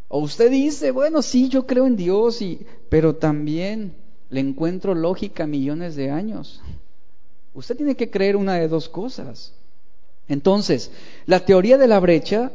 [0.08, 3.94] O usted dice, bueno, sí, yo creo en Dios, y, pero también
[4.30, 6.60] le encuentro lógica millones de años.
[7.54, 9.52] Usted tiene que creer una de dos cosas.
[10.28, 10.90] Entonces,
[11.26, 12.52] la teoría de la brecha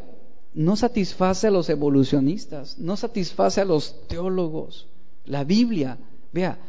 [0.53, 4.87] no satisface a los evolucionistas, no satisface a los teólogos.
[5.25, 5.97] La Biblia,
[6.33, 6.59] vea,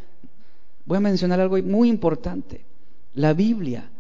[0.85, 2.64] voy a mencionar algo muy importante.
[3.14, 3.90] La Biblia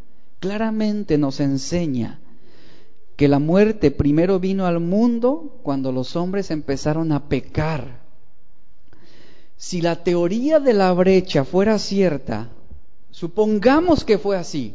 [0.40, 2.20] claramente nos enseña
[3.16, 8.02] que la muerte primero vino al mundo cuando los hombres empezaron a pecar.
[9.56, 12.48] Si la teoría de la brecha fuera cierta,
[13.10, 14.74] supongamos que fue así,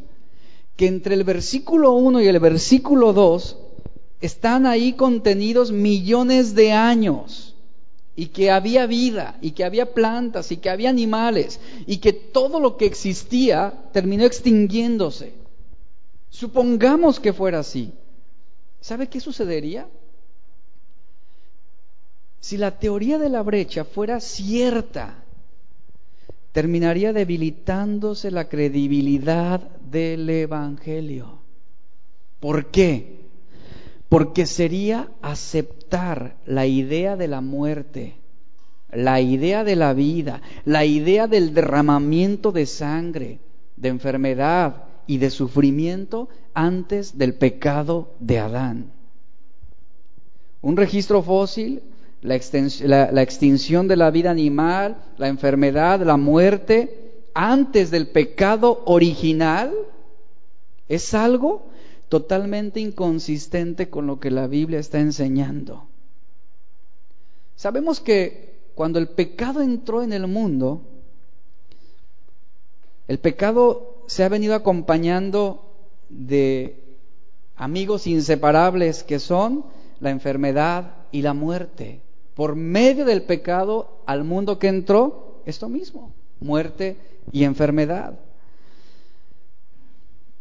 [0.78, 3.58] que entre el versículo 1 y el versículo 2
[4.22, 7.47] están ahí contenidos millones de años
[8.20, 12.60] y que había vida y que había plantas y que había animales y que todo
[12.60, 15.34] lo que existía terminó extinguiéndose.
[16.32, 17.94] Supongamos que fuera así.
[18.82, 19.88] ¿Sabe qué sucedería?
[22.40, 25.24] Si la teoría de la brecha fuera cierta,
[26.54, 29.60] terminaría debilitándose la credibilidad
[29.92, 31.38] del Evangelio.
[32.40, 33.27] ¿Por qué?
[34.10, 38.16] Porque sería aceptar la idea de la muerte,
[38.92, 43.40] la idea de la vida, la idea del derramamiento de sangre,
[43.76, 48.92] de enfermedad y de sufrimiento antes del pecado de Adán.
[50.62, 51.82] Un registro fósil,
[52.22, 52.36] la,
[53.22, 59.72] extinción de la vida animal, la enfermedad, la muerte, antes del pecado original,
[60.88, 61.67] es algo
[62.10, 65.88] totalmente inconsistente con lo que la Biblia está enseñando.
[67.56, 70.82] Sabemos que cuando el pecado entró en el mundo,
[73.08, 75.74] el pecado se ha venido acompañando
[76.10, 76.98] de
[77.56, 79.66] amigos inseparables que son
[80.00, 82.02] la enfermedad y la muerte.
[82.36, 86.98] Por medio del pecado al mundo que entró, esto mismo, muerte
[87.32, 88.20] y enfermedad.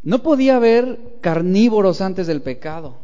[0.07, 2.95] No podía haber carnívoros antes del pecado.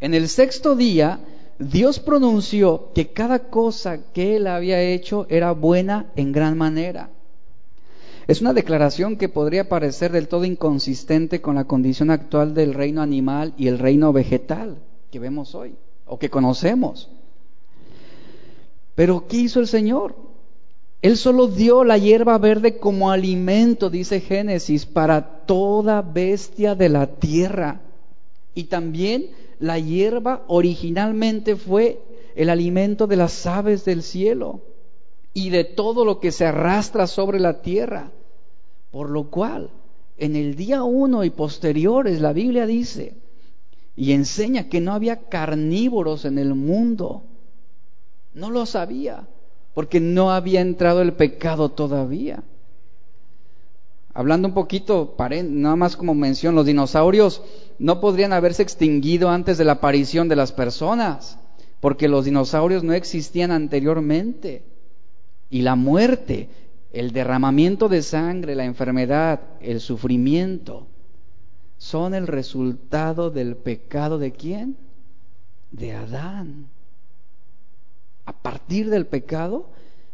[0.00, 1.20] En el sexto día,
[1.60, 7.10] Dios pronunció que cada cosa que él había hecho era buena en gran manera.
[8.26, 13.00] Es una declaración que podría parecer del todo inconsistente con la condición actual del reino
[13.00, 14.78] animal y el reino vegetal
[15.12, 17.08] que vemos hoy o que conocemos.
[18.96, 20.27] Pero ¿qué hizo el Señor?
[21.00, 27.06] Él solo dio la hierba verde como alimento, dice Génesis, para toda bestia de la
[27.06, 27.80] tierra.
[28.54, 29.30] Y también
[29.60, 32.00] la hierba originalmente fue
[32.34, 34.60] el alimento de las aves del cielo
[35.34, 38.10] y de todo lo que se arrastra sobre la tierra.
[38.90, 39.70] Por lo cual,
[40.16, 43.14] en el día uno y posteriores, la Biblia dice
[43.94, 47.22] y enseña que no había carnívoros en el mundo.
[48.34, 49.28] No lo sabía
[49.78, 52.42] porque no había entrado el pecado todavía.
[54.12, 55.14] Hablando un poquito,
[55.44, 57.42] nada más como mención, los dinosaurios
[57.78, 61.38] no podrían haberse extinguido antes de la aparición de las personas,
[61.78, 64.64] porque los dinosaurios no existían anteriormente.
[65.48, 66.48] Y la muerte,
[66.92, 70.88] el derramamiento de sangre, la enfermedad, el sufrimiento,
[71.76, 74.76] son el resultado del pecado de quién?
[75.70, 76.66] De Adán.
[78.28, 79.70] A partir del pecado,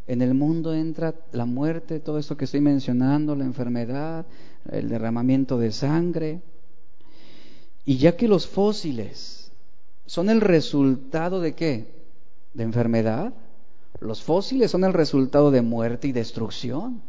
[0.07, 4.24] en el mundo entra la muerte, todo esto que estoy mencionando, la enfermedad,
[4.70, 6.40] el derramamiento de sangre.
[7.85, 9.50] Y ya que los fósiles
[10.07, 12.05] son el resultado de qué?
[12.53, 13.35] De enfermedad.
[13.98, 17.03] Los fósiles son el resultado de muerte y destrucción.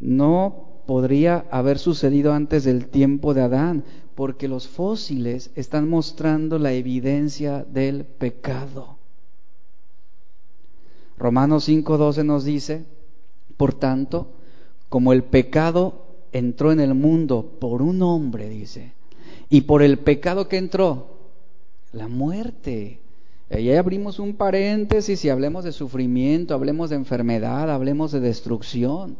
[0.00, 3.84] No podría haber sucedido antes del tiempo de Adán,
[4.16, 8.96] porque los fósiles están mostrando la evidencia del pecado.
[11.18, 12.86] Romanos 5:12 nos dice,
[13.58, 14.32] por tanto,
[14.88, 18.94] como el pecado entró en el mundo por un hombre, dice,
[19.50, 21.18] y por el pecado que entró,
[21.92, 23.00] la muerte.
[23.50, 29.16] Ahí abrimos un paréntesis y hablemos de sufrimiento, hablemos de enfermedad, hablemos de destrucción.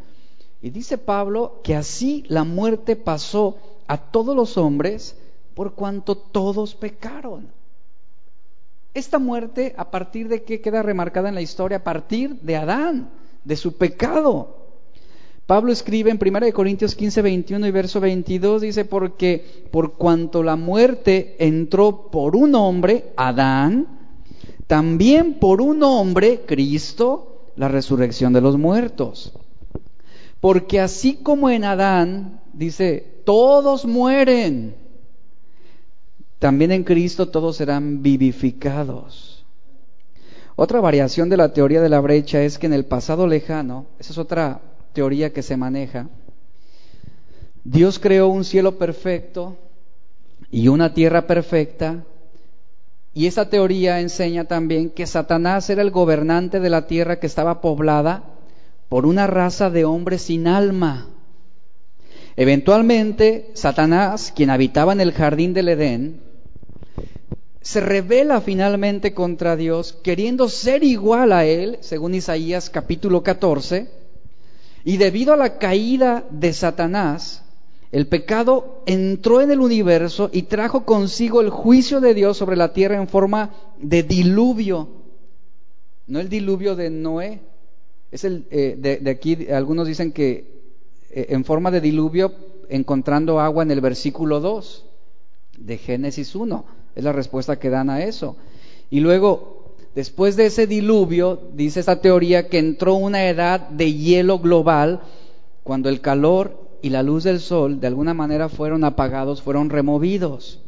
[0.63, 5.17] Y dice Pablo que así la muerte pasó a todos los hombres
[5.55, 7.49] por cuanto todos pecaron.
[8.95, 11.79] Esta muerte, ¿a partir de qué queda remarcada en la historia?
[11.79, 13.11] A partir de Adán,
[13.45, 14.57] de su pecado.
[15.47, 20.57] Pablo escribe en 1 Corintios 15, 21 y verso 22, dice, porque por cuanto la
[20.57, 23.87] muerte entró por un hombre, Adán,
[24.67, 29.33] también por un hombre, Cristo, la resurrección de los muertos.
[30.41, 34.87] Porque así como en Adán, dice, todos mueren
[36.39, 39.45] también en Cristo todos serán vivificados.
[40.55, 44.13] Otra variación de la teoría de la brecha es que en el pasado lejano, esa
[44.13, 44.61] es otra
[44.93, 46.09] teoría que se maneja,
[47.65, 49.57] Dios creó un cielo perfecto
[50.51, 52.05] y una tierra perfecta,
[53.13, 57.61] y esa teoría enseña también que Satanás era el gobernante de la tierra que estaba
[57.61, 58.25] poblada
[58.89, 61.09] por una raza de hombres sin alma.
[62.37, 66.21] Eventualmente, Satanás, quien habitaba en el jardín del Edén,
[67.63, 73.89] se revela finalmente contra Dios, queriendo ser igual a Él, según Isaías capítulo 14,
[74.85, 77.43] y debido a la caída de Satanás,
[77.91, 82.73] el pecado entró en el universo y trajo consigo el juicio de Dios sobre la
[82.73, 84.89] tierra en forma de diluvio.
[86.07, 87.41] No el diluvio de Noé.
[88.13, 90.56] Es el, eh, de, aquí algunos dicen que
[91.17, 92.35] en forma de diluvio
[92.69, 94.85] encontrando agua en el versículo 2
[95.59, 96.65] de Génesis 1.
[96.95, 98.37] Es la respuesta que dan a eso.
[98.91, 104.39] Y luego, después de ese diluvio, dice esta teoría que entró una edad de hielo
[104.41, 105.01] global
[105.63, 110.61] cuando el calor y la luz del sol de alguna manera fueron apagados, fueron removidos.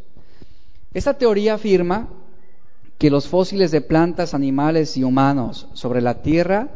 [0.95, 2.09] Esta teoría afirma
[2.97, 6.71] que los fósiles de plantas, animales y humanos sobre la Tierra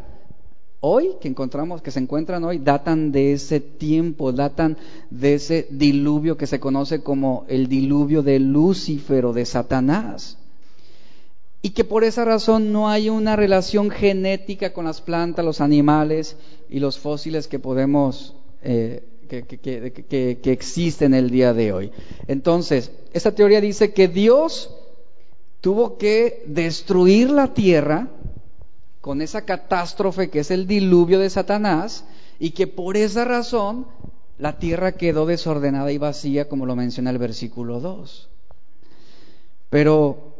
[0.85, 4.77] hoy que encontramos, que se encuentran hoy, datan de ese tiempo, datan
[5.11, 10.39] de ese diluvio que se conoce como el diluvio de Lucifer o de Satanás.
[11.63, 16.37] Y que por esa razón no hay una relación genética con las plantas, los animales
[16.69, 21.93] y los fósiles que podemos, eh, que, que, que existen el día de hoy.
[22.27, 24.75] Entonces, esta teoría dice que Dios
[25.61, 28.09] tuvo que destruir la tierra,
[29.03, 32.05] con esa catástrofe que es el diluvio de Satanás
[32.39, 33.89] y que por esa razón
[34.39, 38.31] la tierra quedó desordenada y vacía, como lo menciona el versículo 2.
[39.71, 40.37] Pero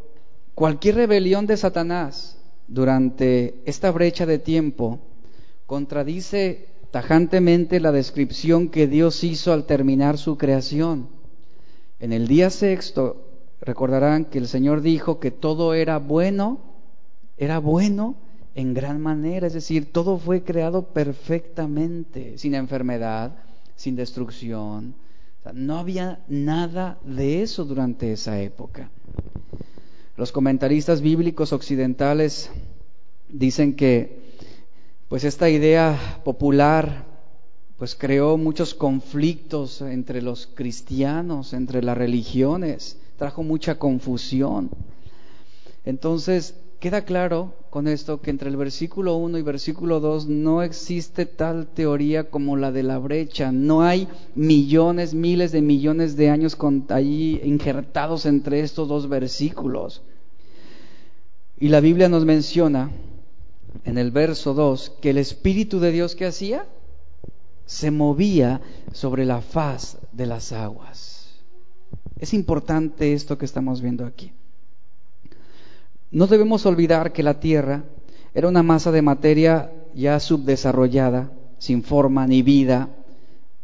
[0.55, 5.01] cualquier rebelión de Satanás durante esta brecha de tiempo
[5.67, 11.09] contradice tajantemente la descripción que Dios hizo al terminar su creación.
[11.99, 13.27] En el día sexto
[13.61, 16.61] recordarán que el Señor dijo que todo era bueno,
[17.37, 18.22] era bueno
[18.55, 23.33] en gran manera, es decir, todo fue creado perfectamente, sin enfermedad,
[23.77, 24.95] sin destrucción.
[25.55, 28.91] no había nada de eso durante esa época.
[30.17, 32.51] Los comentaristas bíblicos occidentales
[33.29, 34.21] dicen que
[35.09, 37.07] pues esta idea popular
[37.79, 44.71] pues creó muchos conflictos entre los cristianos, entre las religiones, trajo mucha confusión.
[45.85, 51.27] Entonces, queda claro con esto que entre el versículo 1 y versículo 2 no existe
[51.27, 53.53] tal teoría como la de la brecha.
[53.53, 60.03] No hay millones, miles de millones de años con, allí injertados entre estos dos versículos.
[61.57, 62.91] Y la Biblia nos menciona
[63.85, 66.67] en el verso 2 que el Espíritu de Dios que hacía
[67.65, 68.61] se movía
[68.91, 71.39] sobre la faz de las aguas.
[72.19, 74.33] Es importante esto que estamos viendo aquí.
[76.13, 77.85] No debemos olvidar que la Tierra
[78.35, 82.91] era una masa de materia ya subdesarrollada, sin forma ni vida.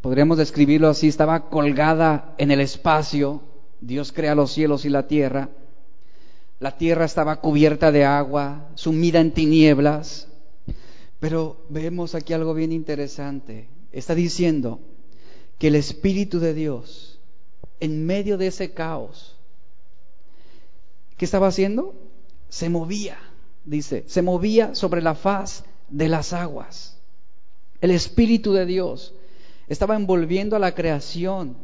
[0.01, 3.43] Podríamos describirlo así, estaba colgada en el espacio.
[3.81, 5.49] Dios crea los cielos y la tierra.
[6.59, 10.27] La tierra estaba cubierta de agua, sumida en tinieblas.
[11.19, 13.67] Pero vemos aquí algo bien interesante.
[13.91, 14.79] Está diciendo
[15.59, 17.19] que el Espíritu de Dios,
[17.79, 19.37] en medio de ese caos,
[21.15, 22.08] ¿qué estaba haciendo?
[22.49, 23.17] Se movía,
[23.65, 26.97] dice, se movía sobre la faz de las aguas.
[27.81, 29.13] El Espíritu de Dios
[29.67, 31.55] estaba envolviendo a la creación,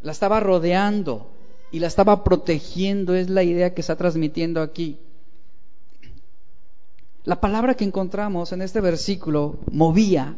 [0.00, 1.30] la estaba rodeando
[1.72, 4.98] y la estaba protegiendo, es la idea que está transmitiendo aquí.
[7.24, 10.36] La palabra que encontramos en este versículo, movía,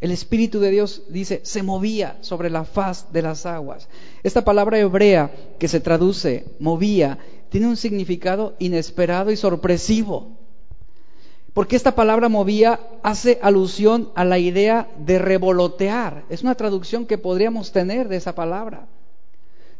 [0.00, 3.88] el Espíritu de Dios dice, se movía sobre la faz de las aguas.
[4.22, 7.18] Esta palabra hebrea que se traduce movía
[7.52, 10.38] tiene un significado inesperado y sorpresivo.
[11.52, 16.24] Porque esta palabra movía hace alusión a la idea de revolotear.
[16.30, 18.86] Es una traducción que podríamos tener de esa palabra.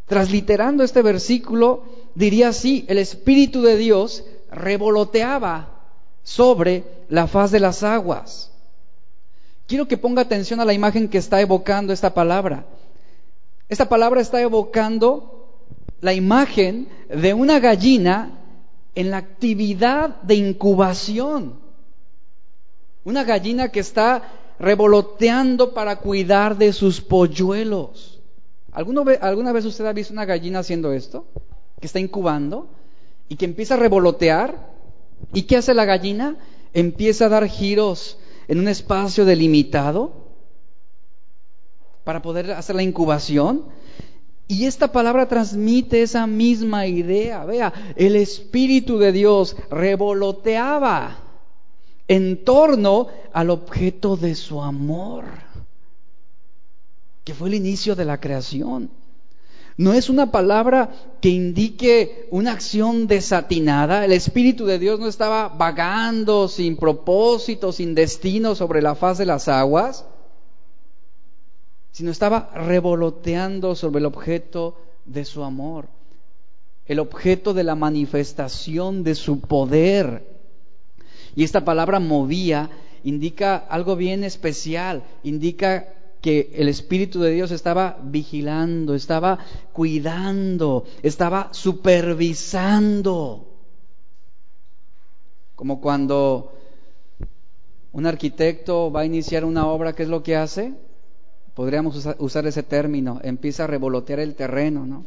[0.04, 5.70] Transliterando este versículo, diría así, el Espíritu de Dios revoloteaba
[6.22, 8.52] sobre la faz de las aguas.
[9.66, 12.66] Quiero que ponga atención a la imagen que está evocando esta palabra.
[13.70, 15.41] Esta palabra está evocando
[16.02, 18.40] la imagen de una gallina
[18.94, 21.60] en la actividad de incubación.
[23.04, 24.22] Una gallina que está
[24.58, 28.20] revoloteando para cuidar de sus polluelos.
[28.72, 31.24] ¿Alguna vez usted ha visto una gallina haciendo esto?
[31.80, 32.68] Que está incubando
[33.28, 34.72] y que empieza a revolotear.
[35.32, 36.36] ¿Y qué hace la gallina?
[36.72, 40.12] Empieza a dar giros en un espacio delimitado
[42.02, 43.66] para poder hacer la incubación.
[44.52, 47.42] Y esta palabra transmite esa misma idea.
[47.46, 51.16] Vea, el Espíritu de Dios revoloteaba
[52.06, 55.24] en torno al objeto de su amor,
[57.24, 58.90] que fue el inicio de la creación.
[59.78, 60.90] No es una palabra
[61.22, 64.04] que indique una acción desatinada.
[64.04, 69.24] El Espíritu de Dios no estaba vagando sin propósito, sin destino sobre la faz de
[69.24, 70.04] las aguas,
[71.92, 75.88] sino estaba revoloteando sobre el objeto de su amor,
[76.86, 80.26] el objeto de la manifestación de su poder.
[81.36, 82.70] Y esta palabra movía
[83.04, 89.40] indica algo bien especial, indica que el Espíritu de Dios estaba vigilando, estaba
[89.72, 93.48] cuidando, estaba supervisando.
[95.56, 96.52] Como cuando
[97.92, 100.72] un arquitecto va a iniciar una obra, ¿qué es lo que hace?
[101.54, 105.04] Podríamos usar ese término, empieza a revolotear el terreno, ¿no?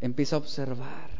[0.00, 1.10] Empieza a observar,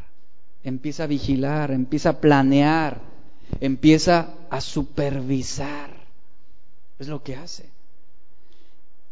[0.63, 3.11] empieza a vigilar, empieza a planear
[3.59, 5.91] empieza a supervisar.
[6.99, 7.69] Es lo que hace.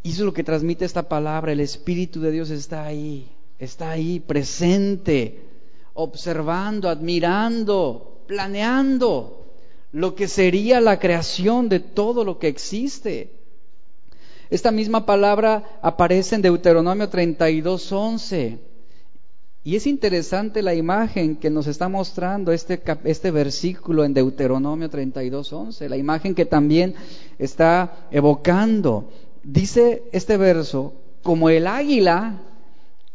[0.03, 1.51] Y eso es lo que transmite esta palabra.
[1.51, 3.27] El Espíritu de Dios está ahí,
[3.57, 5.43] está ahí, presente,
[5.93, 9.35] observando, admirando, planeando
[9.91, 13.38] lo que sería la creación de todo lo que existe.
[14.49, 18.59] Esta misma palabra aparece en Deuteronomio 32, 11.
[19.63, 25.87] Y es interesante la imagen que nos está mostrando este, este versículo en Deuteronomio 32.11,
[25.89, 26.95] la imagen que también
[27.37, 29.11] está evocando.
[29.43, 32.41] Dice este verso, como el águila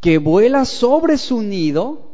[0.01, 2.11] que vuela sobre su nido,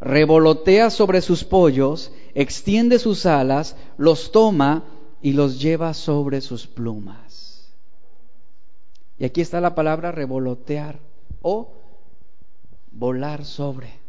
[0.00, 4.84] revolotea sobre sus pollos, extiende sus alas, los toma
[5.20, 7.31] y los lleva sobre sus plumas.
[9.18, 10.98] Y aquí está la palabra revolotear
[11.42, 11.72] o
[12.92, 14.00] volar sobre.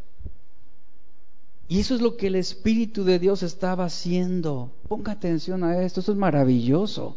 [1.67, 4.71] Y eso es lo que el Espíritu de Dios estaba haciendo.
[4.87, 7.15] Ponga atención a esto, esto es maravilloso.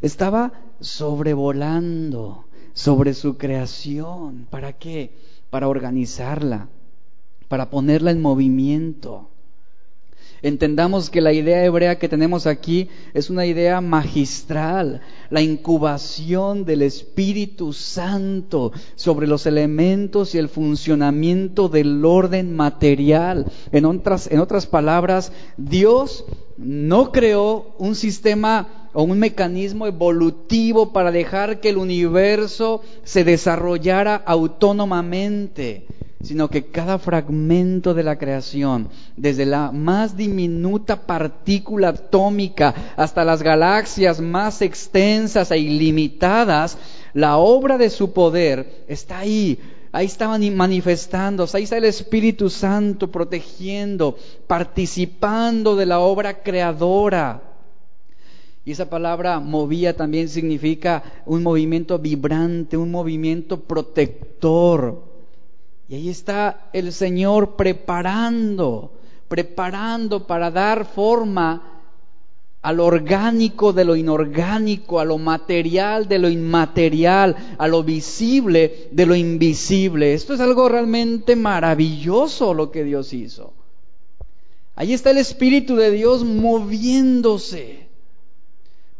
[0.00, 4.46] Estaba sobrevolando sobre su creación.
[4.50, 5.12] ¿Para qué?
[5.50, 6.68] Para organizarla,
[7.48, 9.28] para ponerla en movimiento.
[10.42, 16.82] Entendamos que la idea hebrea que tenemos aquí es una idea magistral, la incubación del
[16.82, 23.46] Espíritu Santo sobre los elementos y el funcionamiento del orden material.
[23.70, 26.24] En otras, palabras, Dios
[26.58, 34.16] no creó un sistema o un mecanismo evolutivo para dejar que el universo se desarrollara
[34.16, 35.86] autónomamente
[36.22, 43.42] sino que cada fragmento de la creación, desde la más diminuta partícula atómica hasta las
[43.42, 46.78] galaxias más extensas e ilimitadas,
[47.12, 49.58] la obra de su poder está ahí.
[49.90, 54.16] Ahí estaban manifestándose, ahí está el Espíritu Santo protegiendo,
[54.46, 57.42] participando de la obra creadora.
[58.64, 65.11] Y esa palabra movía también significa un movimiento vibrante, un movimiento protector.
[65.92, 68.92] Y ahí está el Señor preparando,
[69.28, 71.82] preparando para dar forma
[72.62, 78.88] a lo orgánico de lo inorgánico, a lo material de lo inmaterial, a lo visible
[78.90, 80.14] de lo invisible.
[80.14, 83.52] Esto es algo realmente maravilloso lo que Dios hizo.
[84.74, 87.86] Ahí está el Espíritu de Dios moviéndose.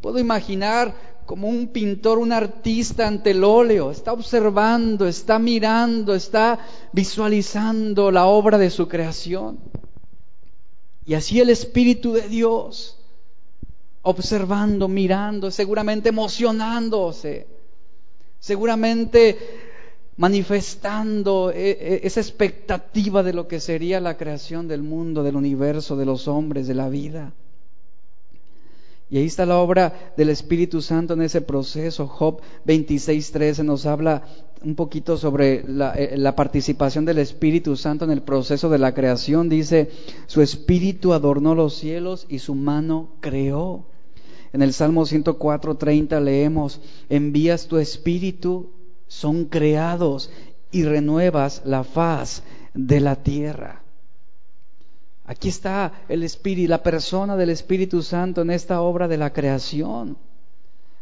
[0.02, 0.94] Puedo imaginar
[1.32, 6.58] como un pintor, un artista ante el óleo, está observando, está mirando, está
[6.92, 9.58] visualizando la obra de su creación.
[11.06, 12.98] Y así el Espíritu de Dios,
[14.02, 17.46] observando, mirando, seguramente emocionándose,
[18.38, 19.38] seguramente
[20.18, 25.96] manifestando e, e, esa expectativa de lo que sería la creación del mundo, del universo,
[25.96, 27.32] de los hombres, de la vida.
[29.12, 32.06] Y ahí está la obra del Espíritu Santo en ese proceso.
[32.06, 34.22] Job 26.13 nos habla
[34.64, 38.94] un poquito sobre la, eh, la, participación del Espíritu Santo en el proceso de la
[38.94, 39.50] creación.
[39.50, 39.90] Dice,
[40.26, 43.84] su Espíritu adornó los cielos y su mano creó.
[44.54, 48.70] En el Salmo 104.30 leemos, envías tu Espíritu,
[49.08, 50.30] son creados
[50.70, 53.81] y renuevas la faz de la tierra.
[55.24, 60.16] Aquí está el Espíritu, la persona del Espíritu Santo en esta obra de la creación.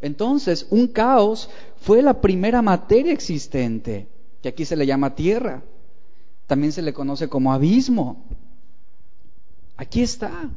[0.00, 1.50] Entonces, un caos
[1.80, 4.08] fue la primera materia existente,
[4.42, 5.62] que aquí se le llama tierra.
[6.46, 8.24] También se le conoce como abismo.
[9.76, 10.50] Aquí está.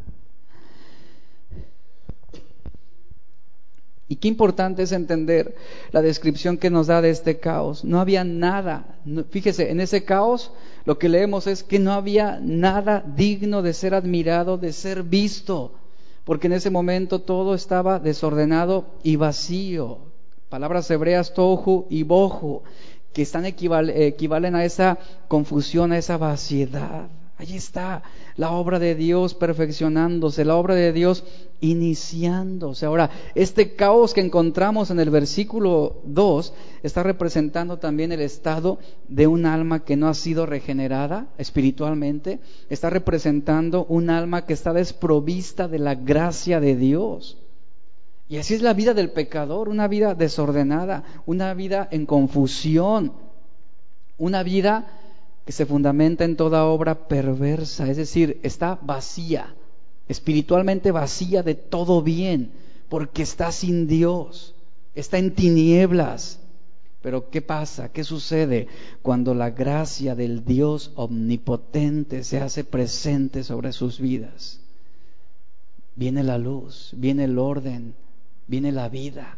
[4.14, 5.55] Y qué importante es entender
[5.91, 7.84] la descripción que nos da de este caos.
[7.84, 8.99] No había nada.
[9.32, 10.51] Fíjese, en ese caos
[10.86, 15.74] lo que leemos es que no había nada digno de ser admirado, de ser visto,
[16.26, 19.97] porque en ese momento todo estaba desordenado y vacío.
[20.47, 22.61] Palabras hebreas tohu y bohu,
[23.14, 27.09] que están equivalen a esa confusión, a esa vaciedad.
[27.44, 28.04] Allí está
[28.38, 31.26] la obra de Dios perfeccionándose, la obra de Dios
[31.60, 32.86] iniciándose.
[32.86, 38.80] Ahora, este caos que encontramos en el versículo 2 está representando también el estado
[39.10, 42.39] de un alma que no ha sido regenerada espiritualmente,
[42.70, 47.39] está representando un alma que está desprovista de la gracia de Dios.
[48.30, 53.12] Y así es la vida del pecador, una vida desordenada, una vida en confusión,
[54.18, 54.88] una vida
[55.46, 59.54] que se fundamenta en toda obra perversa, es decir, está vacía,
[60.08, 62.52] espiritualmente vacía de todo bien,
[62.89, 64.56] porque está sin Dios,
[64.96, 66.39] está en tinieblas.
[67.02, 67.91] Pero ¿qué pasa?
[67.91, 68.68] ¿Qué sucede
[69.02, 74.62] cuando la gracia del Dios omnipotente se hace presente sobre sus vidas?
[75.98, 77.94] Viene la luz, viene el orden,
[78.48, 79.38] viene la vida.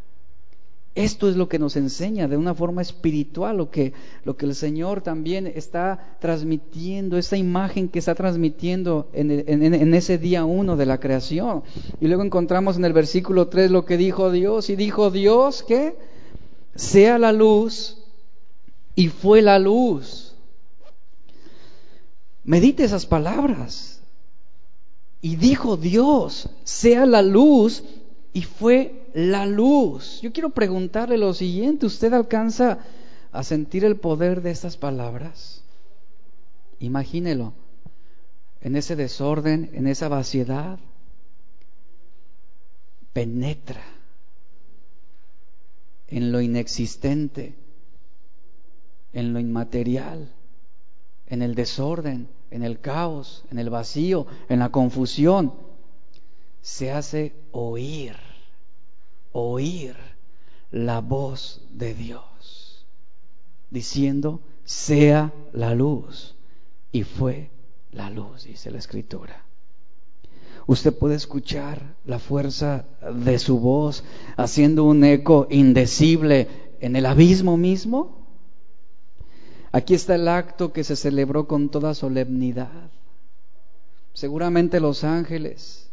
[0.96, 3.91] Esto es lo que nos enseña de una forma espiritual, lo que,
[4.24, 10.46] lo que el Señor también está transmitiendo, esa imagen que está transmitiendo en, ese día
[10.46, 11.64] uno de la creación.
[12.00, 15.98] Y luego encontramos en el versículo 3 lo que dijo Dios, y dijo Dios que
[16.76, 17.98] sea la luz,
[18.96, 20.34] y fue la luz.
[22.46, 24.02] Medite esas palabras.
[25.22, 27.84] Y dijo Dios, sea la luz,
[28.32, 30.20] y fue la luz.
[30.22, 32.80] Yo quiero preguntarle lo siguiente, ¿usted alcanza
[33.32, 35.63] a sentir el poder de estas palabras?
[36.80, 37.53] Imagínelo,
[38.59, 40.80] en ese desorden, en esa vaciedad,
[43.13, 43.82] penetra
[46.07, 47.55] en lo inexistente,
[49.13, 50.30] en lo inmaterial,
[51.28, 55.53] en el desorden, en el caos, en el vacío, en la confusión,
[56.61, 58.34] se hace oír
[59.36, 59.97] oír
[60.71, 62.86] la voz de Dios,
[63.69, 66.36] diciendo, sea la luz.
[66.93, 67.49] Y fue
[67.91, 69.43] la luz, dice la escritura.
[70.67, 74.05] Usted puede escuchar la fuerza de su voz
[74.38, 76.47] haciendo un eco indecible
[76.79, 78.25] en el abismo mismo.
[79.73, 82.89] Aquí está el acto que se celebró con toda solemnidad.
[84.13, 85.84] Seguramente los ángeles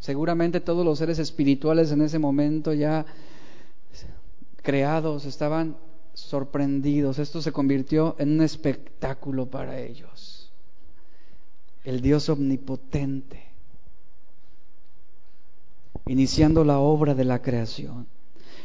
[0.00, 3.04] Seguramente todos los seres espirituales en ese momento ya
[4.62, 5.76] creados estaban
[6.14, 7.18] sorprendidos.
[7.18, 10.50] Esto se convirtió en un espectáculo para ellos.
[11.84, 13.44] El Dios omnipotente,
[16.06, 18.06] iniciando la obra de la creación.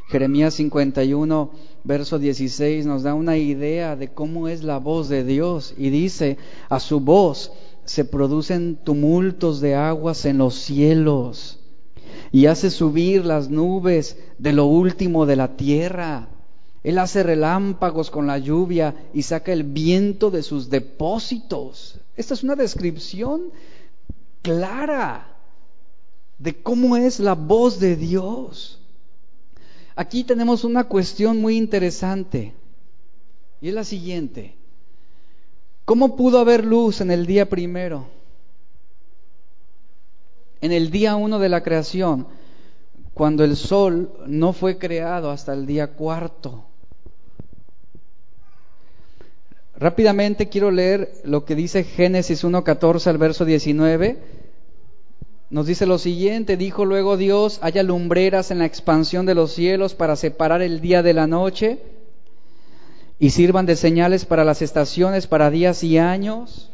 [0.07, 1.51] Jeremías 51,
[1.83, 6.37] verso 16 nos da una idea de cómo es la voz de Dios y dice,
[6.69, 7.51] a su voz
[7.85, 11.59] se producen tumultos de aguas en los cielos
[12.31, 16.27] y hace subir las nubes de lo último de la tierra.
[16.83, 21.99] Él hace relámpagos con la lluvia y saca el viento de sus depósitos.
[22.15, 23.51] Esta es una descripción
[24.41, 25.35] clara
[26.37, 28.79] de cómo es la voz de Dios.
[29.95, 32.53] Aquí tenemos una cuestión muy interesante
[33.61, 34.55] y es la siguiente.
[35.85, 38.07] ¿Cómo pudo haber luz en el día primero?
[40.61, 42.27] En el día uno de la creación,
[43.13, 46.65] cuando el sol no fue creado hasta el día cuarto.
[49.77, 54.35] Rápidamente quiero leer lo que dice Génesis 1.14 al verso 19
[55.49, 59.93] nos dice lo siguiente, dijo luego Dios, haya lumbreras en la expansión de los cielos
[59.93, 61.79] para separar el día de la noche
[63.19, 66.71] y sirvan de señales para las estaciones, para días y años,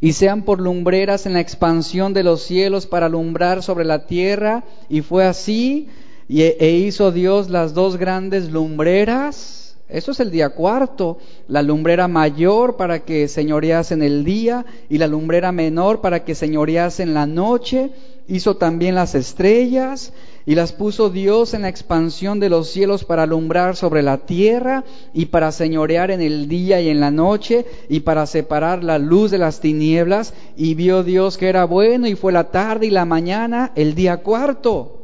[0.00, 4.64] y sean por lumbreras en la expansión de los cielos para alumbrar sobre la tierra.
[4.88, 5.88] Y fue así,
[6.28, 12.76] e hizo Dios las dos grandes lumbreras eso es el día cuarto, la lumbrera mayor
[12.76, 17.26] para que señorease en el día y la lumbrera menor para que señorease en la
[17.26, 17.90] noche.
[18.26, 20.12] Hizo también las estrellas
[20.46, 24.84] y las puso Dios en la expansión de los cielos para alumbrar sobre la tierra
[25.14, 29.30] y para señorear en el día y en la noche y para separar la luz
[29.30, 30.34] de las tinieblas.
[30.56, 34.18] Y vio Dios que era bueno y fue la tarde y la mañana el día
[34.18, 35.00] cuarto.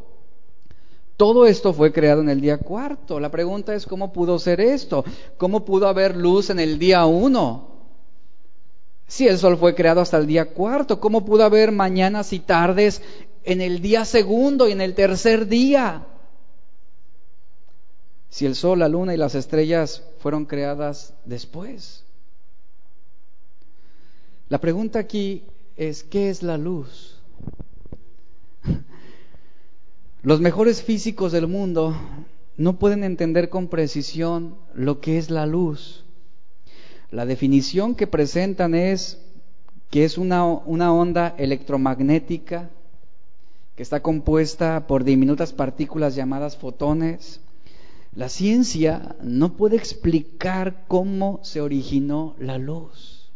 [1.16, 3.20] Todo esto fue creado en el día cuarto.
[3.20, 5.04] La pregunta es, ¿cómo pudo ser esto?
[5.36, 7.68] ¿Cómo pudo haber luz en el día uno?
[9.06, 13.02] Si el sol fue creado hasta el día cuarto, ¿cómo pudo haber mañanas y tardes
[13.44, 16.06] en el día segundo y en el tercer día?
[18.28, 22.04] Si el sol, la luna y las estrellas fueron creadas después.
[24.48, 25.44] La pregunta aquí
[25.76, 27.20] es, ¿qué es la luz?
[30.22, 31.96] Los mejores físicos del mundo
[32.56, 36.04] no pueden entender con precisión lo que es la luz.
[37.10, 39.18] La definición que presentan es
[39.88, 42.70] que es una, onda electromagnética
[43.80, 47.40] que está compuesta por diminutas partículas llamadas fotones.
[48.14, 53.30] La ciencia no puede explicar cómo se originó la luz.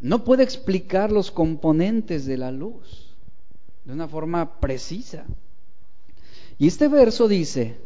[0.00, 3.14] No puede explicar los componentes de la luz
[3.84, 5.26] de una forma precisa.
[6.56, 7.76] Y este verso dice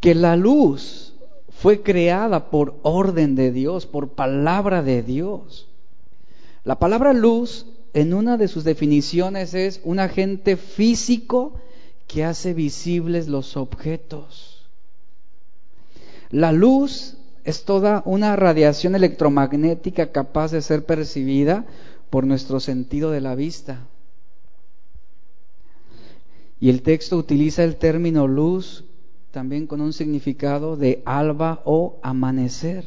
[0.00, 1.14] que la luz
[1.50, 5.68] fue creada por orden de Dios, por palabra de Dios.
[6.64, 11.60] La palabra luz en una de sus definiciones es un agente físico
[12.06, 14.66] que hace visibles los objetos.
[16.30, 21.66] La luz es toda una radiación electromagnética capaz de ser percibida
[22.08, 23.86] por nuestro sentido de la vista.
[26.60, 28.84] Y el texto utiliza el término luz
[29.32, 32.84] también con un significado de alba o amanecer.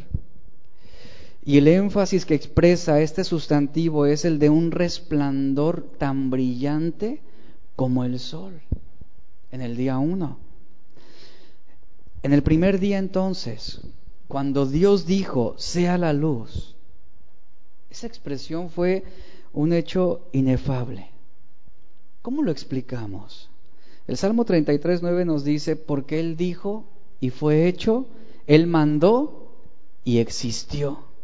[1.47, 7.21] Y el énfasis que expresa este sustantivo es el de un resplandor tan brillante
[7.75, 8.61] como el sol
[9.51, 10.39] en el día uno.
[12.23, 13.81] En el primer día entonces,
[14.27, 16.75] cuando Dios dijo, sea la luz,
[17.91, 19.03] esa expresión fue
[19.53, 21.11] un hecho inefable.
[22.23, 23.51] ¿Cómo lo explicamos?
[24.07, 26.85] El Salmo 33, 9 nos dice, porque Él dijo
[27.19, 28.07] y fue hecho,
[28.47, 29.51] Él mandó
[30.03, 31.14] y existió.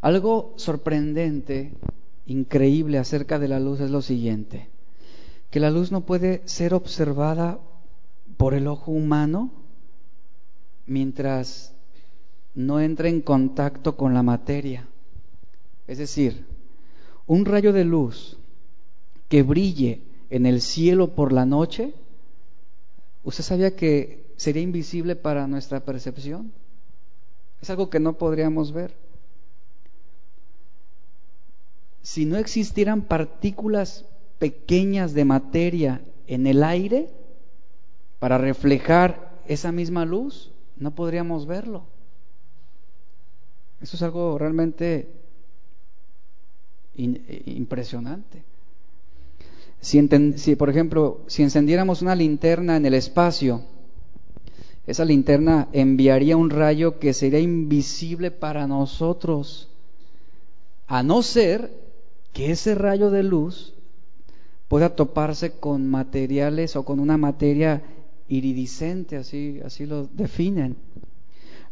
[0.00, 1.72] Algo sorprendente,
[2.26, 4.68] increíble acerca de la luz es lo siguiente,
[5.50, 7.58] que la luz no puede ser observada
[8.36, 9.50] por el ojo humano
[10.86, 11.74] mientras
[12.54, 14.88] no entre en contacto con la materia.
[15.86, 16.46] Es decir,
[17.26, 18.38] un rayo de luz
[19.28, 21.92] que brille en el cielo por la noche,
[23.22, 26.52] ¿usted sabía que sería invisible para nuestra percepción?
[27.60, 28.94] Es algo que no podríamos ver.
[32.02, 34.04] Si no existieran partículas
[34.38, 37.10] pequeñas de materia en el aire
[38.18, 41.84] para reflejar esa misma luz, no podríamos verlo.
[43.80, 45.10] Eso es algo realmente
[46.94, 48.42] impresionante.
[49.80, 53.64] Si, por ejemplo, si encendiéramos una linterna en el espacio
[54.90, 59.68] esa linterna enviaría un rayo que sería invisible para nosotros,
[60.88, 61.70] a no ser
[62.32, 63.74] que ese rayo de luz
[64.68, 67.82] pueda toparse con materiales o con una materia
[68.28, 70.76] iridiscente, así, así lo definen.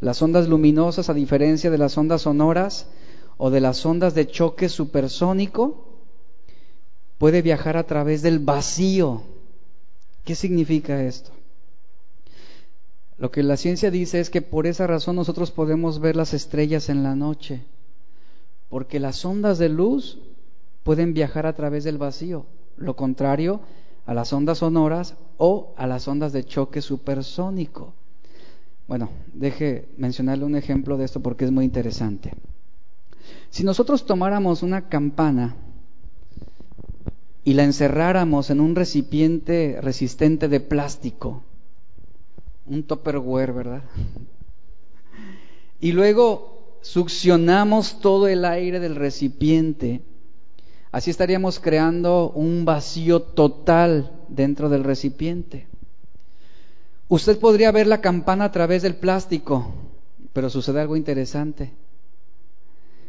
[0.00, 2.88] Las ondas luminosas, a diferencia de las ondas sonoras
[3.36, 5.84] o de las ondas de choque supersónico,
[7.18, 9.22] puede viajar a través del vacío.
[10.24, 11.30] ¿Qué significa esto?
[13.18, 16.88] Lo que la ciencia dice es que por esa razón nosotros podemos ver las estrellas
[16.88, 17.64] en la noche,
[18.68, 20.18] porque las ondas de luz
[20.88, 22.46] pueden viajar a través del vacío.
[22.78, 23.60] Lo contrario
[24.06, 27.92] a las ondas sonoras o a las ondas de choque supersónico.
[28.86, 32.32] Bueno, deje mencionarle un ejemplo de esto porque es muy interesante.
[33.50, 35.56] Si nosotros tomáramos una campana
[37.44, 41.42] y la encerráramos en un recipiente resistente de plástico,
[42.64, 43.82] un topperware, ¿verdad?
[45.80, 50.00] Y luego succionamos todo el aire del recipiente,
[50.90, 55.66] así estaríamos creando un vacío total dentro del recipiente.
[57.08, 59.72] Usted podría ver la campana a través del plástico,
[60.32, 61.72] pero sucede algo interesante.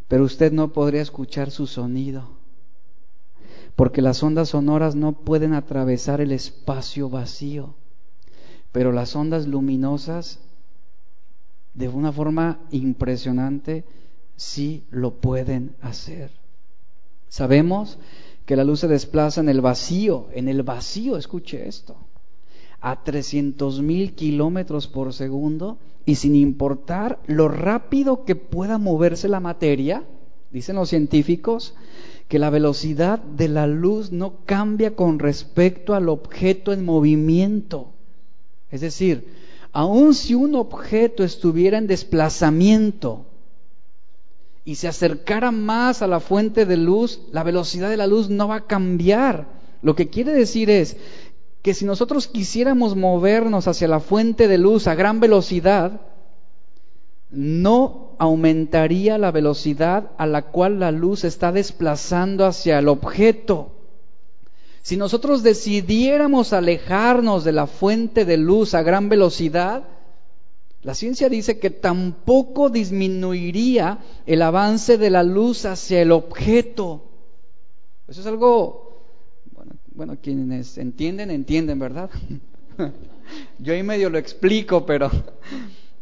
[0.08, 2.30] Pero usted no podría escuchar su sonido,
[3.76, 7.76] porque las ondas sonoras no pueden atravesar el espacio vacío,
[8.72, 10.40] pero las ondas luminosas,
[11.74, 13.86] de una forma impresionante,
[14.36, 16.39] sí lo pueden hacer.
[17.30, 17.98] Sabemos
[18.46, 21.96] que la luz se desplaza en el vacío, en el vacío, escuche esto
[22.82, 29.40] a 300 mil kilómetros por segundo y sin importar lo rápido que pueda moverse la
[29.40, 30.04] materia,
[30.52, 31.76] dicen los científicos,
[32.28, 37.94] que la velocidad de la luz no cambia con respecto al objeto en movimiento.
[38.72, 39.28] Es decir,
[39.72, 43.26] aun si un objeto estuviera en desplazamiento
[44.70, 48.50] y se acercara más a la fuente de luz, la velocidad de la luz no
[48.50, 49.48] va a cambiar.
[49.82, 50.96] Lo que quiere decir es
[51.64, 56.02] que si nosotros quisiéramos movernos hacia la fuente de luz a gran velocidad,
[57.32, 63.72] no aumentaría la velocidad a la cual la luz está desplazando hacia el objeto.
[64.84, 69.86] Si nosotros decidiéramos alejarnos de la fuente de luz a gran velocidad,
[70.82, 77.04] la ciencia dice que tampoco disminuiría el avance de la luz hacia el objeto.
[78.08, 78.90] Eso es algo
[80.00, 82.10] bueno, quienes entienden, entienden, ¿verdad?
[83.60, 85.12] Yo ahí medio lo explico, pero,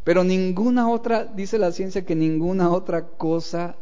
[0.04, 3.76] pero ninguna otra, dice la ciencia que ninguna otra cosa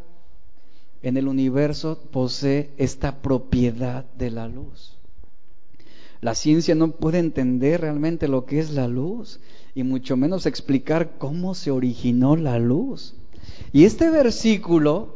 [1.02, 4.98] en el universo posee esta propiedad de la luz.
[6.22, 9.42] La ciencia no puede entender realmente lo que es la luz
[9.76, 13.14] y mucho menos explicar cómo se originó la luz.
[13.74, 15.16] Y este versículo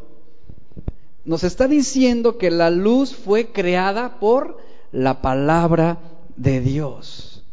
[1.24, 4.58] nos está diciendo que la luz fue creada por
[4.92, 5.98] la palabra
[6.36, 7.44] de Dios.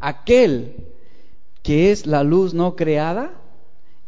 [0.00, 0.74] Aquel
[1.62, 3.30] que es la luz no creada,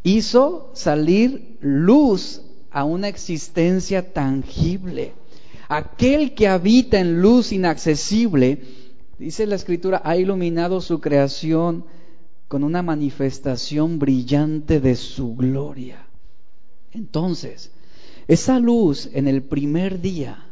[0.03, 5.13] hizo salir luz a una existencia tangible.
[5.69, 8.63] Aquel que habita en luz inaccesible,
[9.21, 11.85] dice la escritura, ha iluminado su creación
[12.49, 16.07] con una manifestación brillante de su gloria.
[16.93, 17.71] Entonces,
[18.29, 20.47] esa luz en el primer día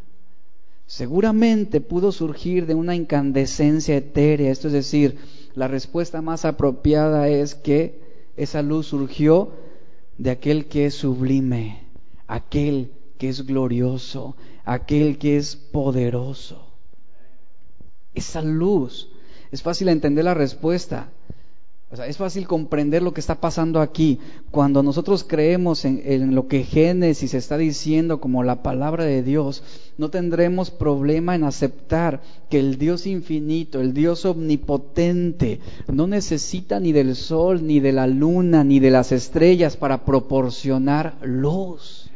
[0.86, 5.16] seguramente pudo surgir de una incandescencia etérea, esto es decir,
[5.54, 8.00] la respuesta más apropiada es que
[8.36, 9.52] esa luz surgió
[10.18, 11.84] de aquel que es sublime,
[12.26, 16.67] aquel que es glorioso, aquel que es poderoso.
[18.14, 19.08] Esa luz,
[19.50, 21.08] es fácil entender la respuesta.
[21.90, 24.18] O sea, es fácil comprender lo que está pasando aquí.
[24.50, 29.62] Cuando nosotros creemos en, lo que Génesis está diciendo como la palabra de Dios,
[29.96, 36.92] no tendremos problema en aceptar que el Dios infinito, el Dios omnipotente, no necesita ni
[36.92, 42.07] del sol, ni de la luna, ni de las estrellas para proporcionar luz.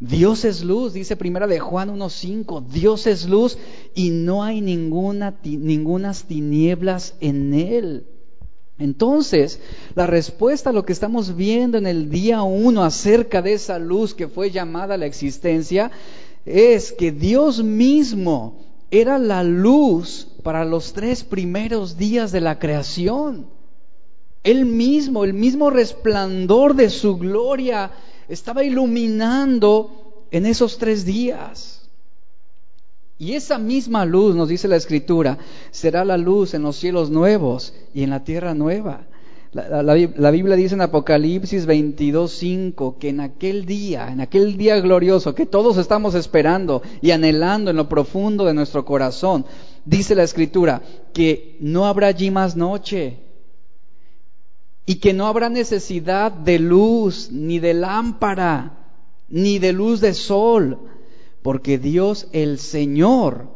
[0.00, 3.58] Dios es luz, dice primera de Juan 1.5, Dios es luz
[3.94, 8.06] y no hay ninguna, ningunas tinieblas en él.
[8.78, 9.60] Entonces,
[9.94, 14.14] la respuesta a lo que estamos viendo en el día 1 acerca de esa luz
[14.14, 15.92] que fue llamada la existencia
[16.44, 18.58] es que Dios mismo
[18.90, 23.46] era la luz para los tres primeros días de la creación.
[24.42, 27.92] Él mismo, el mismo resplandor de su gloria
[28.28, 31.88] estaba iluminando en esos tres días.
[33.18, 35.38] Y esa misma luz, nos dice la Escritura,
[35.70, 39.06] será la luz en los cielos nuevos y en la tierra nueva.
[39.52, 45.46] La, Biblia dice en Apocalipsis 22.5 que en aquel día, en aquel día glorioso que
[45.46, 49.46] todos estamos esperando y anhelando en lo profundo de nuestro corazón,
[49.84, 53.23] dice la Escritura que no habrá allí más noche
[54.86, 58.72] y que no habrá necesidad de luz, ni de lámpara,
[59.28, 60.78] ni de luz de sol,
[61.42, 63.48] porque Dios el Señor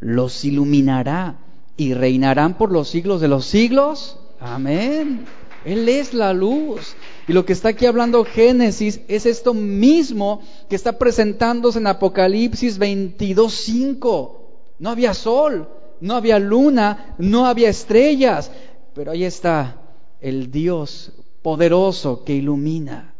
[0.00, 1.38] los iluminará
[1.76, 4.18] y reinarán por los siglos de los siglos.
[4.40, 5.24] Amén.
[5.64, 6.94] Él es la luz.
[7.26, 12.78] Y lo que está aquí hablando Génesis es esto mismo que está presentándose en Apocalipsis
[12.78, 14.30] 22.5.
[14.78, 15.68] No había sol,
[16.00, 18.52] no había luna, no había estrellas,
[18.94, 19.85] pero ahí está
[20.20, 21.12] el Dios
[21.42, 23.14] poderoso que ilumina.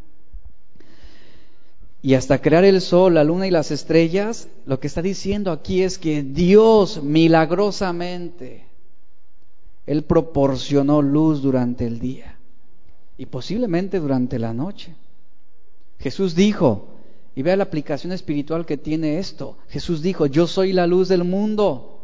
[2.02, 5.82] Y hasta crear el sol, la luna y las estrellas, lo que está diciendo aquí
[5.82, 8.64] es que Dios milagrosamente,
[9.86, 12.38] Él proporcionó luz durante el día
[13.18, 14.94] y posiblemente durante la noche.
[15.98, 16.88] Jesús dijo,
[17.34, 21.24] y vea la aplicación espiritual que tiene esto, Jesús dijo, yo soy la luz del
[21.24, 22.00] mundo,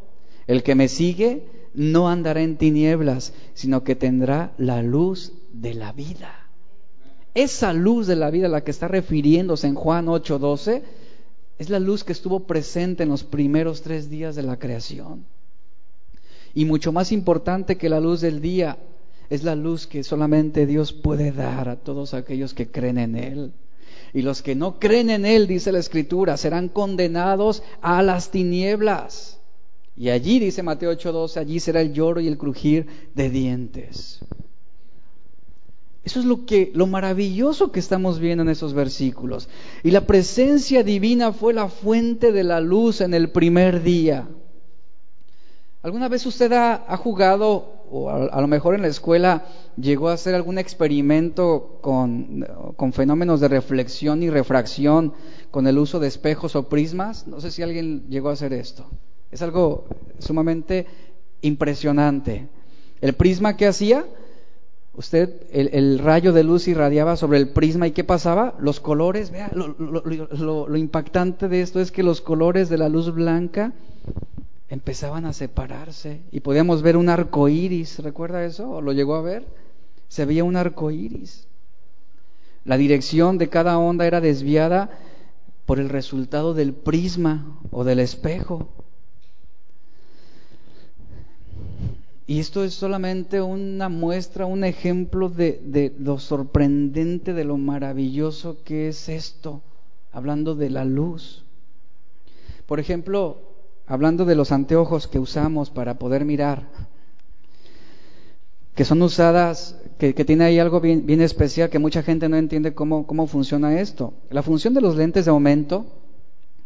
[0.47, 5.93] el que me sigue no andará en tinieblas, sino que tendrá la luz de la
[5.93, 6.49] vida.
[7.35, 10.83] Esa luz de la vida a la que está refiriéndose en Juan 8:12
[11.59, 15.25] es la luz que estuvo presente en los primeros tres días de la creación.
[16.55, 18.79] Y mucho más importante que la luz del día,
[19.31, 23.53] es la luz que solamente Dios puede dar a todos aquellos que creen en Él.
[24.12, 29.41] Y los que no creen en Él, dice la Escritura, serán condenados a las tinieblas.
[29.97, 34.20] Y allí, dice Mateo 8:12, allí será el lloro y el crujir de dientes.
[36.05, 39.49] Eso es lo que lo maravilloso que estamos viendo en esos versículos.
[39.84, 44.28] Y la presencia divina fue la fuente de la luz en el primer día.
[45.82, 49.45] ¿Alguna vez usted ha jugado o a, lo mejor en la escuela
[49.76, 55.12] llegó a hacer algún experimento con, con, fenómenos de reflexión y refracción
[55.51, 57.26] con el uso de espejos o prismas.
[57.26, 58.86] No sé si alguien llegó a hacer esto.
[59.33, 59.87] Es algo
[60.20, 60.87] sumamente
[61.41, 62.47] impresionante.
[63.01, 64.07] El prisma que hacía,
[64.95, 68.55] usted, el, rayo de luz irradiaba sobre el prisma y ¿qué pasaba?
[68.61, 73.72] Los colores, vea, lo impactante de esto es que los colores de la luz blanca
[74.72, 77.99] empezaban a separarse y podíamos ver un arco iris.
[77.99, 78.70] ¿Recuerda eso?
[78.70, 79.47] ¿O lo llegó a ver?
[80.09, 81.47] Se veía un arco iris.
[82.64, 84.91] La dirección de cada onda era desviada
[85.66, 88.70] por el resultado del prisma o del espejo.
[92.27, 98.89] Y esto es solamente una muestra, un ejemplo de, lo sorprendente, de lo maravilloso que
[98.89, 99.61] es esto,
[100.12, 101.45] hablando de la luz.
[102.66, 103.39] Por ejemplo,
[103.87, 106.68] hablando de los anteojos que usamos para poder mirar,
[108.77, 112.73] que son usadas, que, tiene ahí algo bien, bien, especial que mucha gente no entiende
[112.73, 114.14] cómo, cómo funciona esto.
[114.31, 115.87] La función de los lentes de aumento,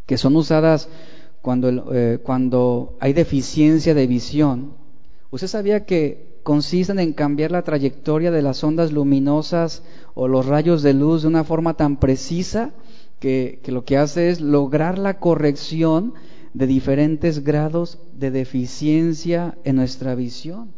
[0.04, 0.88] que son usadas
[1.40, 4.85] cuando, eh, cuando hay deficiencia de visión,
[5.30, 9.82] ¿usted sabía que consisten en cambiar la trayectoria de las ondas luminosas
[10.14, 12.72] o los rayos de luz de una forma tan precisa
[13.18, 16.14] que, lo que hace es lograr la corrección
[16.54, 20.72] de diferentes grados de deficiencia en nuestra visión.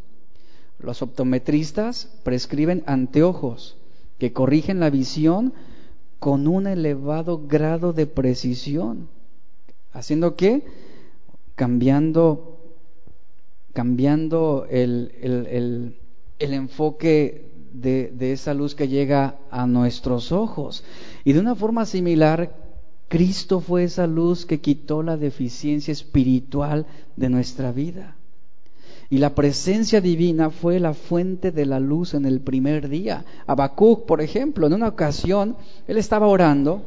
[0.78, 3.76] Los optometristas prescriben anteojos
[4.18, 5.52] que corrigen la visión
[6.18, 9.08] con un elevado grado de precisión.
[9.92, 10.64] ¿Haciendo qué?
[11.54, 12.57] Cambiando,
[13.78, 15.94] cambiando el, el,
[16.40, 20.82] el, enfoque de, de esa luz que llega a nuestros ojos.
[21.22, 22.56] Y de una forma similar,
[23.06, 28.16] Cristo fue esa luz que quitó la deficiencia espiritual de nuestra vida.
[29.10, 33.24] Y la presencia divina fue la fuente de la luz en el primer día.
[33.46, 35.56] Habacuc, por ejemplo, en una ocasión,
[35.86, 36.82] él estaba orando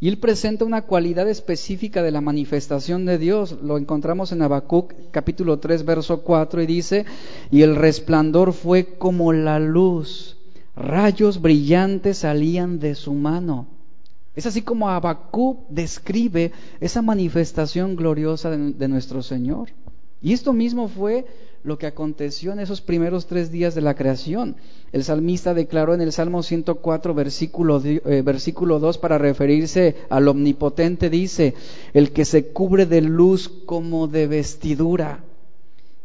[0.00, 3.56] y él presenta una cualidad específica de la manifestación de Dios.
[3.62, 7.06] Lo encontramos en Habacuc capítulo 3, verso 4 y dice,
[7.50, 10.36] y el resplandor fue como la luz,
[10.76, 13.68] rayos brillantes salían de su mano
[14.34, 19.70] es así como Habacuc describe esa manifestación gloriosa de, nuestro Señor.
[20.20, 21.26] Y esto mismo fue
[21.64, 24.56] lo que aconteció en esos primeros tres días de la creación.
[24.92, 31.08] El salmista declaró en el Salmo 104, versículo, eh, versículo 2, para referirse al omnipotente,
[31.08, 31.54] dice,
[31.94, 35.24] el que se cubre de luz como de vestidura,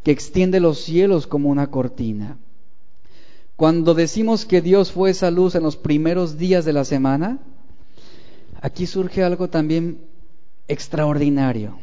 [0.04, 2.38] que extiende los cielos como una cortina.
[3.58, 7.40] Cuando decimos que Dios fue esa luz en los primeros días de la semana,
[8.62, 10.00] aquí surge algo también
[10.70, 11.78] extraordinario.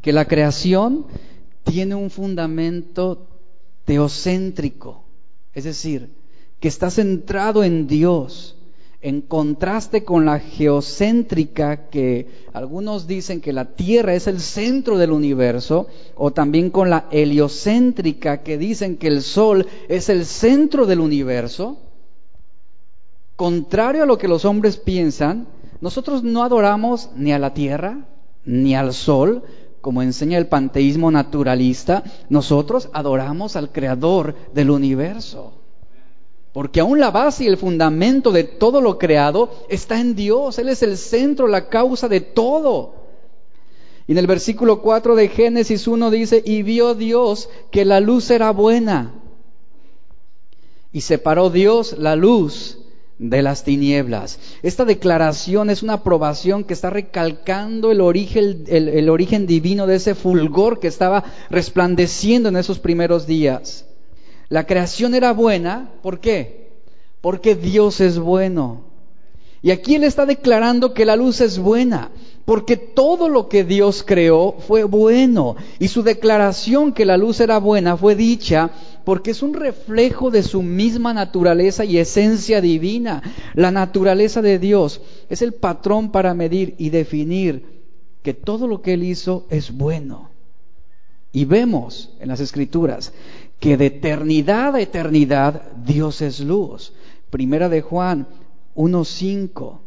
[0.00, 1.06] que la creación
[1.64, 3.26] tiene un fundamento
[3.84, 5.04] teocéntrico,
[5.54, 6.10] es decir,
[6.60, 8.56] que está centrado en Dios,
[9.00, 15.10] en contraste con la geocéntrica que algunos dicen que la Tierra es el centro del
[15.10, 21.00] universo, o también con la heliocéntrica que dicen que el Sol es el centro del
[21.00, 21.78] universo.
[23.34, 25.48] Contrario a lo que los hombres piensan,
[25.80, 28.06] nosotros no adoramos ni a la Tierra
[28.44, 29.42] ni al Sol,
[29.82, 35.52] como enseña el panteísmo naturalista, nosotros adoramos al Creador del universo.
[36.52, 40.58] Porque aún la base y el fundamento de todo lo creado está en Dios.
[40.58, 42.94] Él es el centro, la causa de todo.
[44.06, 48.30] Y en el versículo 4 de Génesis 1 dice, y vio Dios que la luz
[48.30, 49.14] era buena.
[50.92, 52.81] Y separó Dios la luz
[53.22, 54.38] de las tinieblas.
[54.62, 60.14] Esta declaración es una aprobación que está recalcando el origen, el origen divino de ese
[60.14, 63.86] fulgor que estaba resplandeciendo en esos primeros días.
[64.48, 66.72] La creación era buena, ¿por qué?
[67.20, 68.92] Porque Dios es bueno.
[69.62, 72.10] Y aquí Él está declarando que la luz es buena,
[72.44, 75.54] porque todo lo que Dios creó fue bueno.
[75.78, 78.70] Y su declaración que la luz era buena fue dicha
[79.04, 83.22] porque es un reflejo de su misma naturaleza y esencia divina.
[83.54, 87.82] La naturaleza de Dios es el patrón para medir y definir
[88.22, 90.30] que todo lo que Él hizo es bueno.
[91.32, 93.12] Y vemos en las escrituras
[93.58, 96.92] que de eternidad a eternidad Dios es luz.
[97.30, 98.26] Primera de Juan
[98.74, 99.78] 1.5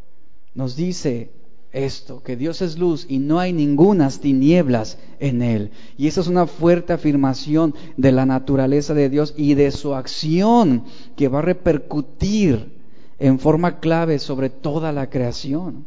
[0.56, 1.30] nos dice
[1.76, 5.72] esto, que Dios es luz y no hay ningunas tinieblas en él.
[5.98, 10.84] Y esa es una fuerte afirmación de la naturaleza de Dios y de su acción
[11.16, 12.74] que va a repercutir
[13.20, 15.86] en forma clave sobre toda la creación.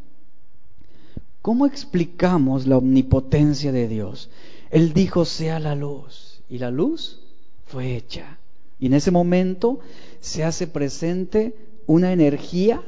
[1.43, 4.31] ¿Cómo explicamos la omnipotencia de Dios?
[4.71, 6.43] Él dijo, sea la luz.
[6.51, 7.21] ¿Y la luz?
[7.69, 8.39] fue hecha.
[8.81, 9.79] Y en ese momento
[10.21, 11.55] se hace presente
[11.87, 12.83] una energía,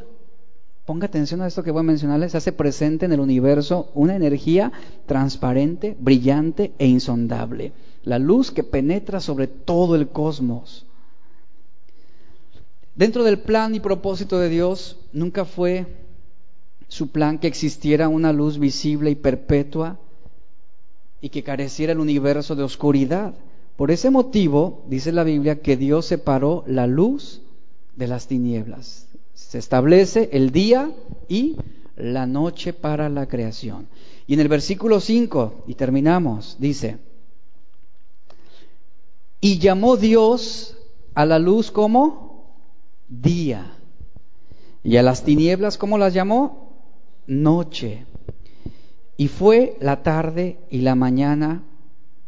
[0.91, 4.73] ponga atención a esto que voy a mencionarles, hace presente en el universo una energía
[5.07, 7.73] transparente, brillante e insondable.
[8.03, 10.87] La luz que penetra sobre todo el cosmos.
[12.97, 15.87] Dentro del plan y propósito de Dios, nunca fue
[16.89, 19.97] su plan que existiera una luz visible y perpetua
[21.21, 23.35] y que careciera el universo de oscuridad.
[23.77, 27.43] Por ese motivo, dice la Biblia, que Dios separó la luz
[27.95, 29.07] de las tinieblas.
[29.49, 30.93] Se establece el día
[31.29, 31.57] y
[31.97, 33.89] la noche para la creación.
[34.27, 36.99] Y en el versículo 5, y terminamos, dice,
[39.41, 40.77] y llamó Dios
[41.15, 42.55] a la luz como
[43.09, 43.73] día,
[44.85, 46.85] y a las tinieblas, ¿cómo las llamó?
[47.27, 48.07] Noche.
[49.17, 51.63] Y fue la tarde y la mañana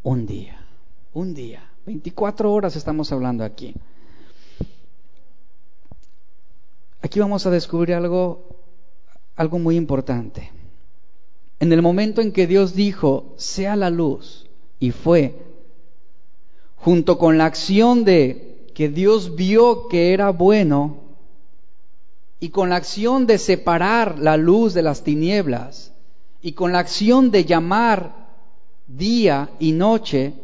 [0.03, 0.63] un día
[1.15, 1.63] un día.
[1.87, 3.75] 24 horas estamos hablando aquí.
[7.03, 8.49] Aquí vamos a descubrir algo,
[9.35, 10.53] algo muy importante.
[11.59, 14.49] En el momento en que Dios dijo, sea la luz,
[14.79, 15.37] y fue,
[16.77, 21.01] junto con la acción de que Dios vio que era bueno,
[22.39, 25.93] y con la acción de separar la luz de las tinieblas,
[26.41, 28.15] y con la acción de llamar
[28.87, 30.35] día y noche,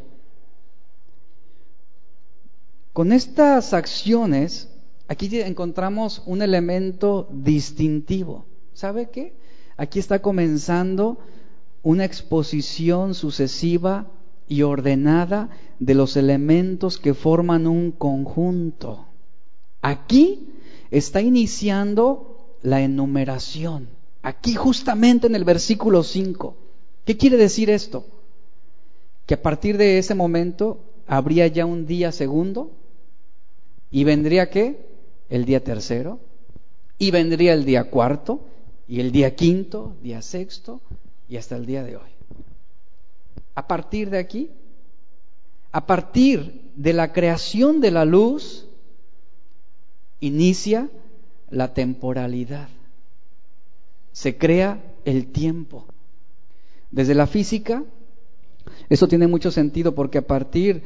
[2.92, 4.68] con estas acciones,
[5.09, 8.46] aquí encontramos un elemento distintivo.
[8.74, 9.34] ¿Sabe qué?
[9.76, 11.18] Aquí está comenzando
[11.82, 14.06] una exposición sucesiva
[14.46, 19.06] y ordenada de los elementos que forman un conjunto.
[19.82, 20.50] Aquí
[20.90, 23.88] está iniciando la enumeración.
[24.22, 26.56] Aquí justamente en el versículo 5.
[27.04, 28.04] ¿Qué quiere decir esto?
[29.26, 32.72] Que a partir de ese momento habría ya un día segundo,
[33.90, 34.86] ¿Y vendría qué?
[35.29, 36.20] El día tercero.
[36.99, 38.41] Y vendría el día cuarto.
[38.87, 40.81] Y el día quinto, día sexto.
[41.29, 42.11] Y hasta el día de hoy.
[43.55, 44.51] A partir de aquí,
[45.72, 48.66] a partir de la creación de la luz,
[50.20, 50.89] inicia
[51.51, 52.68] la temporalidad.
[54.12, 55.87] Se crea el tiempo.
[56.91, 57.85] Desde la física,
[58.89, 60.83] eso tiene mucho sentido porque a partir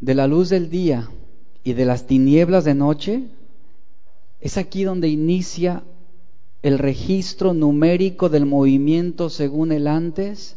[0.00, 1.10] de la luz del día
[1.62, 3.24] y de las tinieblas de noche,
[4.44, 5.82] es aquí donde inicia
[6.62, 10.56] el registro numérico del movimiento según el antes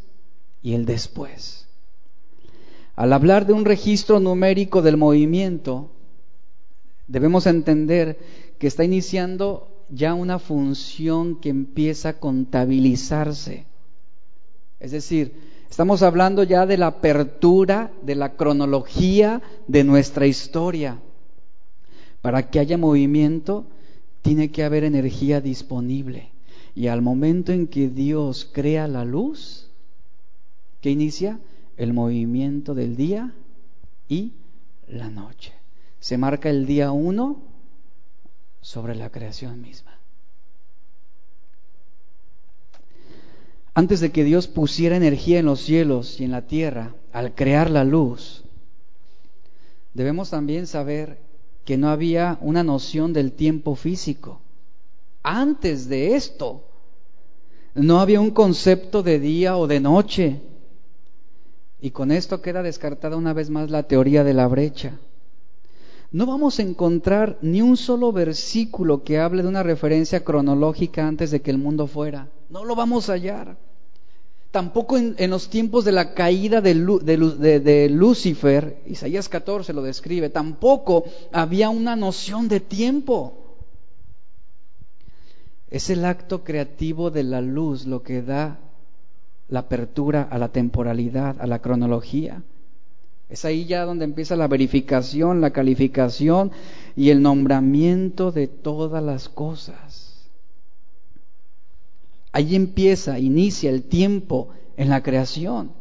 [0.61, 1.67] y el después.
[2.95, 5.89] Al hablar de un registro numérico del movimiento,
[7.07, 8.19] debemos entender
[8.59, 13.65] que está iniciando ya una función que empieza a contabilizarse.
[14.79, 15.33] Es decir,
[15.69, 20.99] Estamos hablando ya de la apertura, de la cronología de nuestra historia.
[22.21, 23.65] Para que haya movimiento,
[24.27, 26.31] tiene que haber energía disponible.
[26.75, 29.69] Y al momento en que Dios crea la luz,
[30.81, 31.39] ¿qué inicia?
[31.77, 33.33] El movimiento del día
[34.09, 34.33] y
[34.85, 35.53] la noche.
[36.01, 37.41] Se marca el día uno
[38.59, 39.97] sobre la creación misma.
[43.73, 47.69] Antes de que Dios pusiera energía en los cielos y en la tierra, al crear
[47.69, 48.43] la luz,
[49.93, 51.26] debemos también saber
[51.67, 54.39] que no había una noción del tiempo físico.
[55.21, 56.63] Antes de esto,
[57.75, 60.39] no había un concepto de día o de noche.
[61.81, 64.97] Y con esto queda descartada una vez más la teoría de la brecha.
[66.09, 71.31] No vamos a encontrar ni un solo versículo que hable de una referencia cronológica antes
[71.31, 72.29] de que el mundo fuera.
[72.49, 73.57] No lo vamos a hallar.
[74.51, 81.03] Tampoco en, los tiempos de la caída de, de, Lucifer, Isaías 14 lo describe, tampoco
[81.31, 83.33] había una noción de tiempo.
[85.69, 88.59] Es el acto creativo de la luz lo que da
[89.49, 92.41] la apertura a la temporalidad, a la cronología.
[93.29, 96.51] Es ahí ya donde empieza la verificación, la calificación
[96.95, 100.06] y el nombramiento de todas las cosas.
[102.31, 105.71] Ahí empieza, inicia el tiempo en la creación.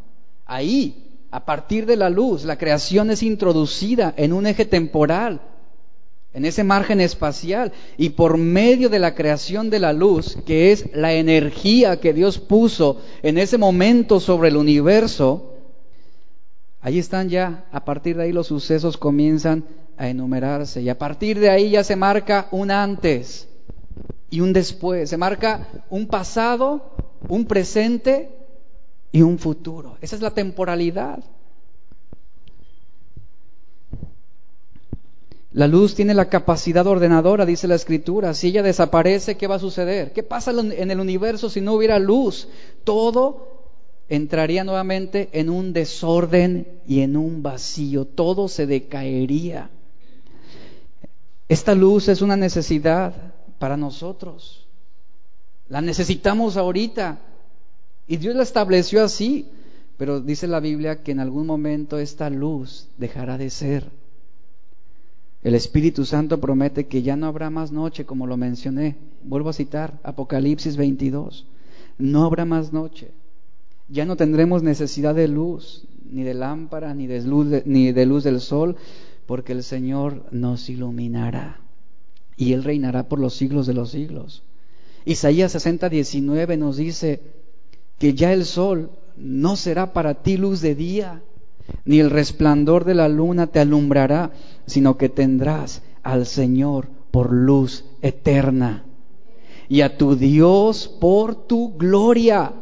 [0.44, 5.40] Ahí, a partir de la luz, la creación es introducida en un eje temporal,
[6.32, 10.94] en ese margen espacial, y por medio de la creación de la luz, que es
[10.94, 15.54] la energía que Dios puso en ese momento sobre el universo,
[16.80, 19.64] ahí están ya, a partir de ahí los sucesos comienzan
[19.96, 23.45] a enumerarse, y a partir de ahí ya se marca un antes
[24.30, 25.10] y un después.
[25.10, 26.96] Se marca un pasado,
[27.28, 28.30] un presente
[29.12, 29.96] y un futuro.
[30.00, 31.22] Esa es la temporalidad.
[35.52, 38.34] La luz tiene la capacidad ordenadora, dice la escritura.
[38.34, 40.12] Si ella desaparece, ¿qué va a suceder?
[40.12, 42.48] ¿Qué pasa en el universo si no hubiera luz?
[42.84, 43.56] Todo
[44.08, 48.04] entraría nuevamente en un desorden y en un vacío.
[48.04, 49.70] Todo se decaería.
[51.48, 53.14] Esta luz es una necesidad
[53.58, 54.66] para nosotros.
[55.68, 57.18] La necesitamos ahorita.
[58.06, 59.48] Y Dios la estableció así.
[59.96, 63.90] Pero dice la Biblia que en algún momento esta luz dejará de ser.
[65.42, 68.96] El Espíritu Santo promete que ya no habrá más noche, como lo mencioné.
[69.22, 71.46] Vuelvo a citar Apocalipsis 22.
[71.98, 73.12] No habrá más noche.
[73.88, 78.24] Ya no tendremos necesidad de luz, ni de lámpara, ni de luz, ni de luz
[78.24, 78.76] del sol,
[79.24, 81.65] porque el Señor nos iluminará
[82.36, 84.42] y Él reinará por los siglos de los siglos.
[85.04, 87.20] Isaías 60, 19 nos dice
[87.98, 91.22] que ya el sol no será para ti luz de día,
[91.84, 94.32] ni el resplandor de la luna te alumbrará,
[94.66, 98.84] sino que tendrás al Señor por luz eterna
[99.68, 102.52] y a tu Dios por tu gloria.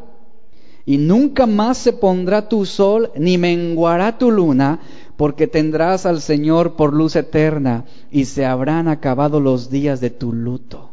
[0.87, 4.79] Y nunca más se pondrá tu sol ni menguará tu luna,
[5.17, 10.33] porque tendrás al Señor por luz eterna y se habrán acabado los días de tu
[10.33, 10.91] luto.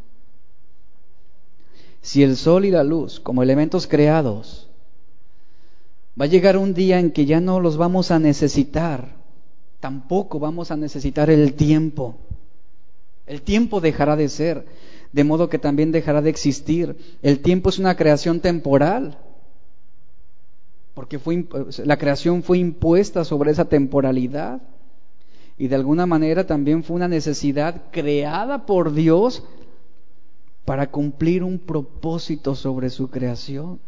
[2.00, 4.68] Si el sol y la luz, como elementos creados,
[6.20, 9.16] va a llegar un día en que ya no los vamos a necesitar,
[9.80, 12.16] tampoco vamos a necesitar el tiempo.
[13.26, 14.66] El tiempo dejará de ser,
[15.12, 16.96] de modo que también dejará de existir.
[17.22, 19.18] El tiempo es una creación temporal
[20.94, 21.18] porque
[21.84, 24.60] la creación fue impuesta sobre esa temporalidad
[25.56, 29.44] y de alguna manera también fue una necesidad creada por Dios
[30.64, 33.80] para cumplir un propósito sobre su creación.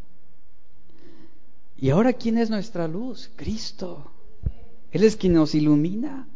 [1.76, 3.30] Y ahora, ¿quién es nuestra luz?
[3.36, 4.10] Cristo.
[4.90, 6.28] Él es quien nos ilumina.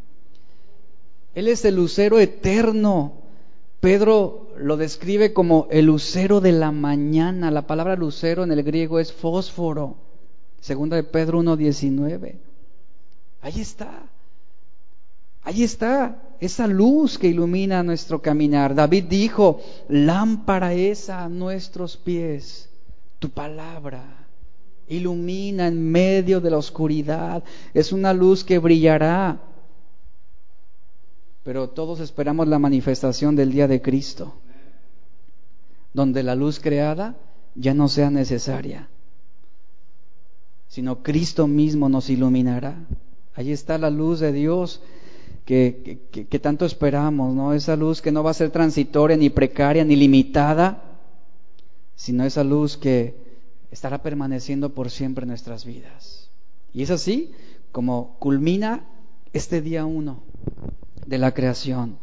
[1.35, 3.13] Él es el lucero eterno.
[3.81, 7.51] Pedro lo describe como el lucero de la mañana.
[7.51, 10.08] La palabra lucero en el griego es fósforo.
[10.61, 12.37] Segunda de Pedro 1.19.
[13.43, 14.03] Ahí está.
[15.43, 18.75] Ahí está esa luz que ilumina nuestro caminar.
[18.75, 22.69] David dijo, lámpara es a nuestros pies
[23.19, 24.27] tu palabra.
[24.89, 27.43] Ilumina en medio de la oscuridad.
[27.73, 29.41] Es una luz que brillará.
[31.45, 34.35] Pero todos esperamos la manifestación del día de Cristo,
[35.95, 37.17] donde la luz creada
[37.55, 38.89] ya no sea necesaria
[40.69, 42.77] sino Cristo mismo nos iluminará.
[43.35, 44.83] Allí está la luz de Dios
[45.45, 47.55] que, que, tanto esperamos, ¿no?
[47.55, 50.83] Esa luz que no va a ser transitoria, ni precaria, ni limitada,
[51.97, 53.15] sino esa luz que
[53.71, 56.29] estará permaneciendo por siempre en nuestras vidas.
[56.75, 57.33] Y es así
[57.73, 58.85] como culmina
[59.33, 60.23] este día uno
[61.07, 61.97] de la creación.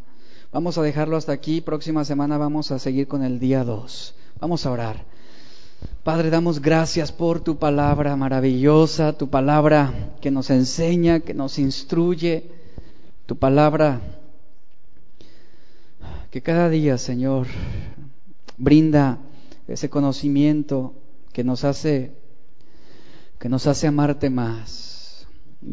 [0.51, 1.61] Vamos a dejarlo hasta aquí.
[1.61, 4.15] Próxima semana vamos a seguir con el día dos.
[4.39, 5.05] Vamos a orar.
[6.05, 12.43] Padre, damos gracias por tu palabra maravillosa, tu palabra que nos enseña, que nos instruye,
[13.25, 14.01] tu palabra
[16.29, 17.47] que cada día, Señor,
[18.55, 19.17] brinda
[19.67, 20.93] ese conocimiento
[21.33, 22.11] que nos hace
[23.39, 25.25] que nos hace amarte más,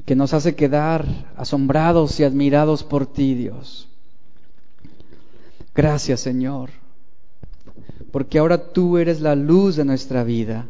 [0.06, 1.04] que nos hace quedar
[1.36, 3.86] asombrados y admirados por ti, Dios.
[5.74, 6.70] Gracias, Señor,
[8.12, 10.68] porque ahora tú eres la luz de nuestra vida.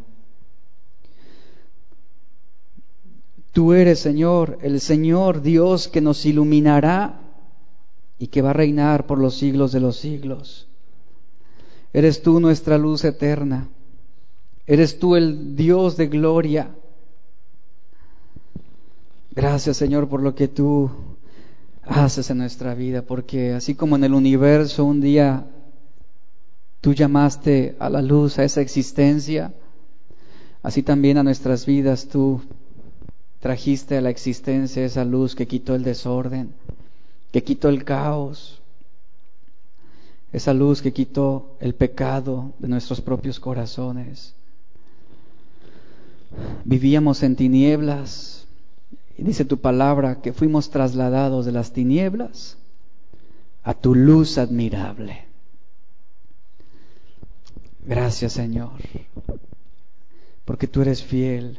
[3.51, 7.21] Tú eres, Señor, el Señor Dios que nos iluminará
[8.19, 10.69] y que va a reinar por los siglos de los siglos.
[11.93, 13.69] Eres tú nuestra luz eterna.
[14.67, 16.71] Eres tú el Dios de gloria.
[19.33, 20.91] Gracias Señor por lo que tú
[21.83, 25.47] haces en nuestra vida, porque así como en el universo un día
[26.83, 29.55] tú llamaste a la luz, a esa existencia,
[30.63, 32.43] así también a nuestras vidas tú
[33.41, 36.53] trajiste a la existencia esa luz que quitó el desorden,
[37.31, 38.61] que quitó el caos,
[40.33, 44.35] esa luz que quitó el pecado de nuestros propios corazones.
[46.65, 48.47] Vivíamos en tinieblas
[49.17, 52.57] y dice tu palabra que fuimos trasladados de las tinieblas
[53.63, 55.32] a tu luz admirable.
[57.85, 58.71] Gracias Señor,
[60.45, 61.59] porque tú eres fiel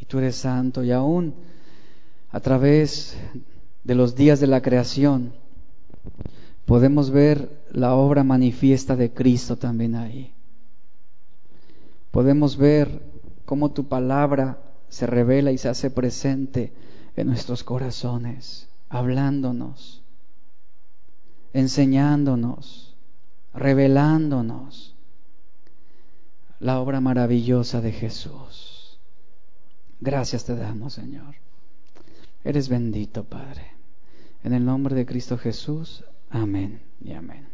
[0.00, 1.32] y tú eres santo y aún
[2.30, 3.16] a través
[3.84, 5.32] de los días de la creación
[6.66, 10.34] podemos ver la obra manifiesta de Cristo también ahí.
[12.10, 13.00] Podemos ver
[13.44, 14.58] cómo tu palabra
[14.88, 16.72] se revela y se hace presente
[17.14, 20.02] en nuestros corazones, hablándonos,
[21.52, 22.96] enseñándonos,
[23.54, 24.87] revelándonos
[26.60, 28.98] la obra maravillosa de Jesús.
[30.00, 31.36] Gracias te damos, Señor.
[32.44, 33.72] Eres bendito, Padre.
[34.44, 37.48] En el nombre de Cristo Jesús, amén y amén.